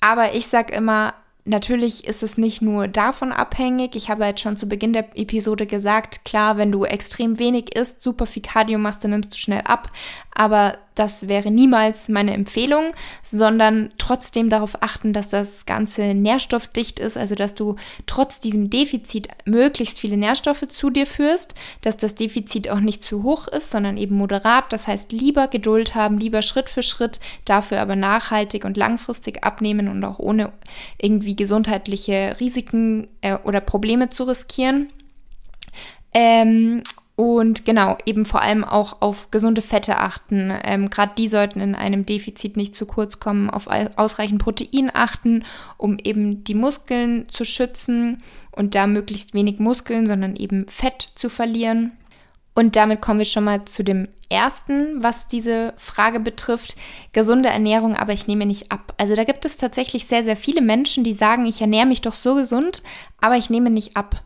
Aber 0.00 0.34
ich 0.34 0.46
sage 0.46 0.74
immer, 0.74 1.14
Natürlich 1.48 2.06
ist 2.06 2.22
es 2.22 2.36
nicht 2.36 2.60
nur 2.60 2.88
davon 2.88 3.32
abhängig. 3.32 3.96
Ich 3.96 4.10
habe 4.10 4.26
jetzt 4.26 4.42
schon 4.42 4.58
zu 4.58 4.68
Beginn 4.68 4.92
der 4.92 5.16
Episode 5.16 5.66
gesagt, 5.66 6.26
klar, 6.26 6.58
wenn 6.58 6.70
du 6.70 6.84
extrem 6.84 7.38
wenig 7.38 7.74
isst, 7.74 8.02
super 8.02 8.26
viel 8.26 8.42
Cardio 8.42 8.78
machst, 8.78 9.02
dann 9.02 9.12
nimmst 9.12 9.32
du 9.32 9.38
schnell 9.38 9.62
ab. 9.62 9.90
Aber 10.38 10.78
das 10.94 11.26
wäre 11.26 11.50
niemals 11.50 12.08
meine 12.08 12.32
Empfehlung, 12.32 12.92
sondern 13.24 13.90
trotzdem 13.98 14.48
darauf 14.48 14.84
achten, 14.84 15.12
dass 15.12 15.30
das 15.30 15.66
Ganze 15.66 16.14
nährstoffdicht 16.14 17.00
ist, 17.00 17.16
also 17.16 17.34
dass 17.34 17.56
du 17.56 17.74
trotz 18.06 18.38
diesem 18.38 18.70
Defizit 18.70 19.26
möglichst 19.46 19.98
viele 19.98 20.16
Nährstoffe 20.16 20.64
zu 20.68 20.90
dir 20.90 21.06
führst, 21.06 21.56
dass 21.80 21.96
das 21.96 22.14
Defizit 22.14 22.70
auch 22.70 22.78
nicht 22.78 23.02
zu 23.02 23.24
hoch 23.24 23.48
ist, 23.48 23.72
sondern 23.72 23.96
eben 23.96 24.14
moderat. 24.14 24.72
Das 24.72 24.86
heißt, 24.86 25.10
lieber 25.10 25.48
Geduld 25.48 25.96
haben, 25.96 26.18
lieber 26.18 26.42
Schritt 26.42 26.70
für 26.70 26.84
Schritt, 26.84 27.18
dafür 27.44 27.80
aber 27.80 27.96
nachhaltig 27.96 28.64
und 28.64 28.76
langfristig 28.76 29.42
abnehmen 29.42 29.88
und 29.88 30.04
auch 30.04 30.20
ohne 30.20 30.52
irgendwie 30.98 31.34
gesundheitliche 31.34 32.36
Risiken 32.38 33.08
äh, 33.22 33.38
oder 33.42 33.60
Probleme 33.60 34.08
zu 34.08 34.22
riskieren. 34.22 34.86
Ähm, 36.14 36.84
und 37.18 37.64
genau, 37.64 37.98
eben 38.06 38.24
vor 38.24 38.42
allem 38.42 38.62
auch 38.62 38.98
auf 39.02 39.32
gesunde 39.32 39.60
Fette 39.60 39.98
achten. 39.98 40.52
Ähm, 40.62 40.88
Gerade 40.88 41.14
die 41.18 41.28
sollten 41.28 41.58
in 41.58 41.74
einem 41.74 42.06
Defizit 42.06 42.56
nicht 42.56 42.76
zu 42.76 42.86
kurz 42.86 43.18
kommen, 43.18 43.50
auf 43.50 43.66
ausreichend 43.96 44.40
Protein 44.40 44.88
achten, 44.94 45.44
um 45.78 45.98
eben 45.98 46.44
die 46.44 46.54
Muskeln 46.54 47.28
zu 47.28 47.44
schützen 47.44 48.22
und 48.52 48.76
da 48.76 48.86
möglichst 48.86 49.34
wenig 49.34 49.58
Muskeln, 49.58 50.06
sondern 50.06 50.36
eben 50.36 50.68
Fett 50.68 51.08
zu 51.16 51.28
verlieren. 51.28 51.90
Und 52.54 52.76
damit 52.76 53.00
kommen 53.00 53.18
wir 53.18 53.26
schon 53.26 53.42
mal 53.42 53.64
zu 53.64 53.82
dem 53.82 54.06
ersten, 54.30 55.02
was 55.02 55.26
diese 55.26 55.74
Frage 55.76 56.20
betrifft. 56.20 56.76
Gesunde 57.12 57.48
Ernährung, 57.48 57.96
aber 57.96 58.12
ich 58.12 58.28
nehme 58.28 58.46
nicht 58.46 58.70
ab. 58.70 58.94
Also 58.96 59.16
da 59.16 59.24
gibt 59.24 59.44
es 59.44 59.56
tatsächlich 59.56 60.06
sehr, 60.06 60.22
sehr 60.22 60.36
viele 60.36 60.60
Menschen, 60.60 61.02
die 61.02 61.14
sagen, 61.14 61.46
ich 61.46 61.60
ernähre 61.60 61.86
mich 61.86 62.00
doch 62.00 62.14
so 62.14 62.36
gesund, 62.36 62.84
aber 63.20 63.36
ich 63.36 63.50
nehme 63.50 63.70
nicht 63.70 63.96
ab. 63.96 64.22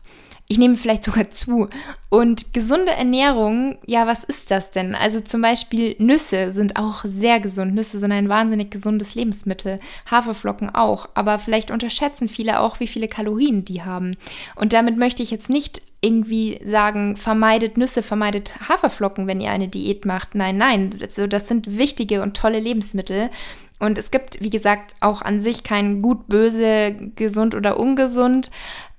Ich 0.53 0.59
nehme 0.59 0.75
vielleicht 0.75 1.03
sogar 1.03 1.31
zu. 1.31 1.67
Und 2.09 2.53
gesunde 2.53 2.91
Ernährung, 2.91 3.79
ja, 3.87 4.05
was 4.05 4.23
ist 4.23 4.51
das 4.51 4.69
denn? 4.69 4.93
Also 4.93 5.19
zum 5.19 5.41
Beispiel 5.41 5.95
Nüsse 5.97 6.51
sind 6.51 6.77
auch 6.77 7.03
sehr 7.05 7.39
gesund. 7.39 7.73
Nüsse 7.73 7.97
sind 7.97 8.11
ein 8.11 8.29
wahnsinnig 8.29 8.69
gesundes 8.69 9.15
Lebensmittel. 9.15 9.79
Haferflocken 10.11 10.69
auch. 10.75 11.09
Aber 11.15 11.39
vielleicht 11.39 11.71
unterschätzen 11.71 12.29
viele 12.29 12.59
auch, 12.59 12.79
wie 12.79 12.85
viele 12.85 13.07
Kalorien 13.07 13.65
die 13.65 13.81
haben. 13.81 14.15
Und 14.53 14.73
damit 14.73 14.95
möchte 14.95 15.23
ich 15.23 15.31
jetzt 15.31 15.49
nicht 15.49 15.81
irgendwie 16.01 16.59
sagen, 16.63 17.15
vermeidet 17.15 17.77
Nüsse, 17.77 18.03
vermeidet 18.03 18.53
Haferflocken, 18.69 19.25
wenn 19.25 19.41
ihr 19.41 19.49
eine 19.49 19.69
Diät 19.69 20.05
macht. 20.05 20.35
Nein, 20.35 20.57
nein, 20.57 20.95
also 21.01 21.25
das 21.25 21.47
sind 21.47 21.79
wichtige 21.79 22.21
und 22.21 22.37
tolle 22.37 22.59
Lebensmittel. 22.59 23.31
Und 23.79 23.97
es 23.97 24.11
gibt, 24.11 24.39
wie 24.39 24.51
gesagt, 24.51 24.95
auch 24.99 25.23
an 25.23 25.41
sich 25.41 25.63
kein 25.63 26.03
gut, 26.03 26.27
böse, 26.27 26.95
gesund 27.15 27.55
oder 27.55 27.79
ungesund. 27.79 28.51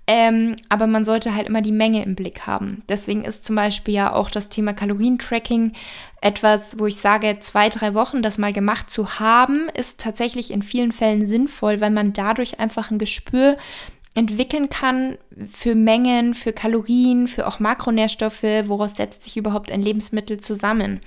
Ähm, 0.07 0.57
aber 0.69 0.87
man 0.87 1.05
sollte 1.05 1.35
halt 1.35 1.49
immer 1.49 1.63
die 1.63 1.73
Menge 1.73 2.05
im 2.05 2.15
Blick 2.15 2.47
haben. 2.47 2.83
Deswegen 2.89 3.25
ist 3.25 3.45
zum 3.45 3.57
Beispiel 3.57 3.95
ja 3.95 4.13
auch 4.13 4.31
das 4.31 4.51
Thema 4.51 4.75
Kalorientracking 4.75 5.73
etwas, 6.21 6.79
wo 6.79 6.87
ich 6.87 6.97
sage, 6.97 7.39
zwei, 7.41 7.71
drei 7.71 7.95
Wochen 7.95 8.23
das 8.23 8.37
mal 8.37 8.53
gemacht 8.53 8.91
zu 8.91 9.19
haben, 9.19 9.69
ist 9.75 10.01
tatsächlich 10.01 10.51
in 10.51 10.63
vielen 10.63 10.93
Fällen 10.93 11.27
sinnvoll, 11.27 11.81
weil 11.81 11.91
man 11.91 12.13
dadurch 12.13 12.61
einfach 12.61 12.91
ein 12.91 12.99
Gespür 12.99 13.57
entwickeln 14.15 14.69
kann 14.69 15.19
für 15.51 15.75
Mengen, 15.75 16.35
für 16.35 16.53
Kalorien, 16.53 17.27
für 17.27 17.47
auch 17.47 17.59
Makronährstoffe, 17.59 18.45
woraus 18.65 18.97
setzt 18.97 19.23
sich 19.23 19.37
überhaupt 19.37 19.73
ein 19.73 19.83
Lebensmittel 19.83 20.39
zusammen. 20.39 21.01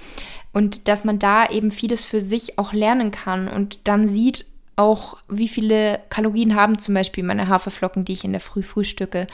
Und 0.53 0.88
dass 0.88 1.05
man 1.05 1.19
da 1.19 1.49
eben 1.49 1.71
vieles 1.71 2.03
für 2.03 2.19
sich 2.19 2.60
auch 2.60 2.73
lernen 2.73 3.12
kann 3.12 3.47
und 3.47 3.79
dann 3.86 4.07
sieht, 4.07 4.45
auch, 4.77 5.17
wie 5.27 5.47
viele 5.47 5.99
Kalorien 6.09 6.55
haben 6.55 6.79
zum 6.79 6.93
Beispiel 6.93 7.23
meine 7.23 7.47
Haferflocken, 7.47 8.05
die 8.05 8.13
ich 8.13 8.23
in 8.23 8.31
der 8.31 8.41
Früh 8.41 8.63
frühstücke. 8.63 9.27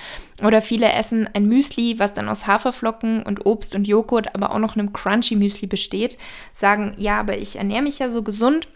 Oder 0.44 0.62
viele 0.62 0.92
essen 0.92 1.30
ein 1.34 1.46
Müsli, 1.46 2.00
was 2.00 2.14
dann 2.14 2.30
aus 2.30 2.48
Haferflocken 2.48 3.24
und 3.24 3.46
Obst 3.46 3.76
und 3.76 3.88
Joghurt, 3.88 4.34
aber 4.34 4.52
auch 4.52 4.60
noch 4.60 4.76
einem 4.76 4.94
Crunchy 4.94 5.36
Müsli 5.36 5.68
besteht, 5.68 6.18
sagen, 6.54 6.96
ja, 6.98 7.20
aber 7.20 7.38
ich 7.38 7.58
ernähre 7.58 7.84
mich 7.84 8.00
ja 8.00 8.10
so 8.10 8.24
gesund 8.24 8.68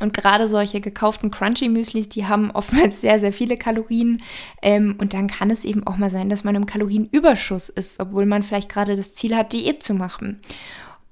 und 0.00 0.14
gerade 0.14 0.48
solche 0.48 0.80
gekauften 0.80 1.30
Crunchy-Müslis, 1.30 2.08
die 2.08 2.26
haben 2.26 2.50
oftmals 2.50 3.00
sehr, 3.00 3.20
sehr 3.20 3.32
viele 3.32 3.56
Kalorien. 3.56 4.22
Ähm, 4.62 4.96
und 4.98 5.14
dann 5.14 5.28
kann 5.28 5.50
es 5.50 5.64
eben 5.64 5.86
auch 5.86 5.96
mal 5.96 6.10
sein, 6.10 6.28
dass 6.28 6.42
man 6.42 6.54
im 6.54 6.66
Kalorienüberschuss 6.66 7.68
ist, 7.68 8.00
obwohl 8.00 8.26
man 8.26 8.42
vielleicht 8.42 8.70
gerade 8.70 8.96
das 8.96 9.14
Ziel 9.14 9.36
hat, 9.36 9.52
Diät 9.52 9.82
zu 9.82 9.94
machen. 9.94 10.40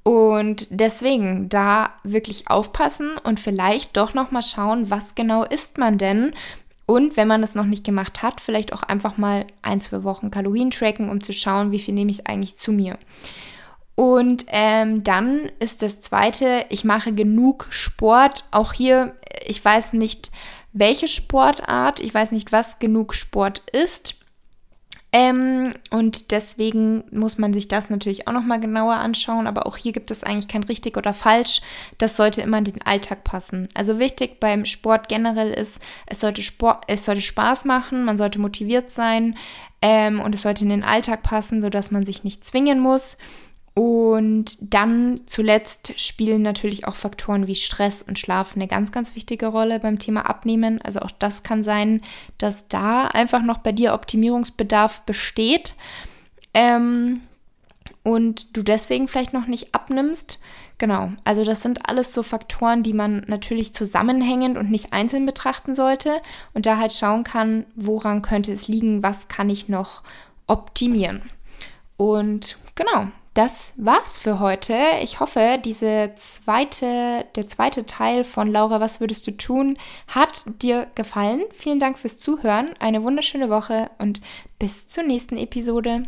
Und 0.03 0.69
deswegen 0.71 1.49
da 1.49 1.91
wirklich 2.03 2.49
aufpassen 2.49 3.11
und 3.25 3.41
vielleicht 3.41 3.97
doch 3.97 4.15
noch 4.15 4.31
mal 4.31 4.43
schauen, 4.43 4.91
was 4.91 5.15
genau 5.15 5.45
isst 5.45 5.79
man 5.79 5.99
denn? 5.99 6.33
Und 6.87 7.19
wenn 7.19 7.29
man 7.29 7.43
es 7.43 7.55
noch 7.55 7.67
nicht 7.67 7.85
gemacht 7.85 8.23
hat, 8.23 8.41
vielleicht 8.41 8.73
auch 8.73 8.83
einfach 8.83 9.19
mal 9.19 9.47
ein, 9.61 9.83
zwei 9.83 10.05
Wochen 10.05 10.31
Kalorien 10.31 10.71
tracken, 10.71 11.11
um 11.11 11.21
zu 11.21 11.35
schauen, 11.35 11.71
wie 11.71 11.79
viel 11.79 11.93
nehme 11.93 12.11
ich 12.11 12.27
eigentlich 12.27 12.57
zu 12.57 12.73
mir. 12.73 12.99
Und 13.95 14.47
ähm, 14.49 15.05
dann 15.05 15.51
ist 15.59 15.83
das 15.83 16.01
zweite, 16.01 16.65
ich 16.71 16.85
mache 16.85 17.13
genug 17.13 17.67
Sport. 17.69 18.45
Auch 18.53 18.73
hier, 18.73 19.17
ich 19.45 19.63
weiß 19.63 19.93
nicht, 19.93 20.31
welche 20.73 21.09
Sportart, 21.09 22.01
ich 22.01 22.15
weiß 22.15 22.33
nicht, 22.33 22.53
was 22.53 22.79
genug 22.79 23.13
Sport 23.15 23.63
ist. 23.73 24.15
Ähm, 25.11 25.73
und 25.91 26.31
deswegen 26.33 27.05
muss 27.11 27.39
man 27.39 27.55
sich 27.55 27.67
das 27.67 27.89
natürlich 27.89 28.29
auch 28.29 28.33
nochmal 28.33 28.61
genauer 28.61 28.95
anschauen. 28.95 29.47
Aber 29.47 29.67
auch 29.67 29.77
hier 29.77 29.93
gibt 29.93 30.11
es 30.11 30.23
eigentlich 30.23 30.49
kein 30.49 30.65
richtig 30.65 30.97
oder 30.97 31.15
falsch. 31.15 31.63
Das 31.97 32.17
sollte 32.17 32.43
immer 32.43 32.59
in 32.59 32.65
den 32.65 32.83
Alltag 32.83 33.25
passen. 33.25 33.69
Also 33.75 33.99
wichtig 33.99 34.39
beim 34.39 34.67
Sport 34.67 35.09
generell 35.09 35.51
ist, 35.51 35.81
es 36.07 36.21
sollte, 36.21 36.43
Sport, 36.43 36.85
es 36.89 37.05
sollte 37.05 37.23
Spaß 37.23 37.65
machen, 37.65 38.05
man 38.05 38.19
sollte 38.19 38.39
motiviert 38.39 38.91
sein 38.91 39.37
ähm, 39.81 40.21
und 40.21 40.35
es 40.35 40.43
sollte 40.43 40.65
in 40.65 40.71
den 40.71 40.85
Alltag 40.85 41.23
passen, 41.23 41.63
sodass 41.63 41.91
man 41.91 42.05
sich 42.05 42.25
nicht 42.25 42.45
zwingen 42.45 42.81
muss. 42.81 43.17
Und 43.79 44.59
dann 44.61 45.21
zuletzt 45.27 46.01
spielen 46.01 46.43
natürlich 46.43 46.89
auch 46.89 46.97
Faktoren 46.97 47.47
wie 47.47 47.55
Stress 47.55 48.03
und 48.03 48.19
Schlaf 48.19 48.57
eine 48.57 48.67
ganz, 48.67 48.91
ganz 48.91 49.15
wichtige 49.15 49.47
Rolle 49.47 49.79
beim 49.79 50.01
Thema 50.01 50.29
Abnehmen. 50.29 50.83
Also 50.83 50.99
auch 50.99 51.13
das 51.13 51.45
kann 51.45 51.63
sein, 51.63 52.01
dass 52.39 52.67
da 52.67 53.07
einfach 53.07 53.41
noch 53.41 53.59
bei 53.59 53.71
dir 53.71 53.95
Optimierungsbedarf 53.95 55.03
besteht 55.03 55.77
ähm, 56.55 57.21
und 58.03 58.57
du 58.57 58.65
deswegen 58.65 59.07
vielleicht 59.07 59.33
noch 59.33 59.47
nicht 59.47 59.77
abnimmst. 59.77 60.41
Genau, 60.79 61.13
also 61.23 61.45
das 61.45 61.63
sind 61.63 61.89
alles 61.89 62.13
so 62.13 62.25
Faktoren, 62.25 62.83
die 62.83 62.95
man 62.95 63.27
natürlich 63.29 63.75
zusammenhängend 63.75 64.59
und 64.59 64.73
nicht 64.73 64.93
einzeln 64.93 65.25
betrachten 65.25 65.77
sollte 65.77 66.21
und 66.53 66.67
da 66.67 66.79
halt 66.79 66.95
schauen 66.95 67.23
kann, 67.23 67.65
woran 67.77 68.23
könnte 68.23 68.51
es 68.51 68.67
liegen, 68.67 69.05
was 69.05 69.29
kann 69.29 69.49
ich 69.49 69.69
noch 69.69 70.03
optimieren. 70.49 71.23
Und 71.97 72.57
genau, 72.75 73.07
das 73.39 73.75
war's 73.77 74.19
für 74.19 74.41
heute. 74.41 74.77
Ich 75.01 75.21
hoffe, 75.21 75.61
diese 75.65 76.11
zweite, 76.17 77.25
der 77.37 77.47
zweite 77.47 77.87
Teil 77.87 78.25
von 78.25 78.51
Laura, 78.51 78.81
was 78.81 78.99
würdest 78.99 79.29
du 79.29 79.37
tun, 79.37 79.79
hat 80.09 80.45
dir 80.61 80.89
gefallen. 80.97 81.45
Vielen 81.53 81.79
Dank 81.79 82.01
fürs 82.01 82.19
Zuhören. 82.19 82.71
Eine 82.81 83.05
wunderschöne 83.05 83.49
Woche 83.49 83.93
und 83.99 84.21
bis 84.59 84.89
zur 84.89 85.05
nächsten 85.05 85.37
Episode. 85.37 86.03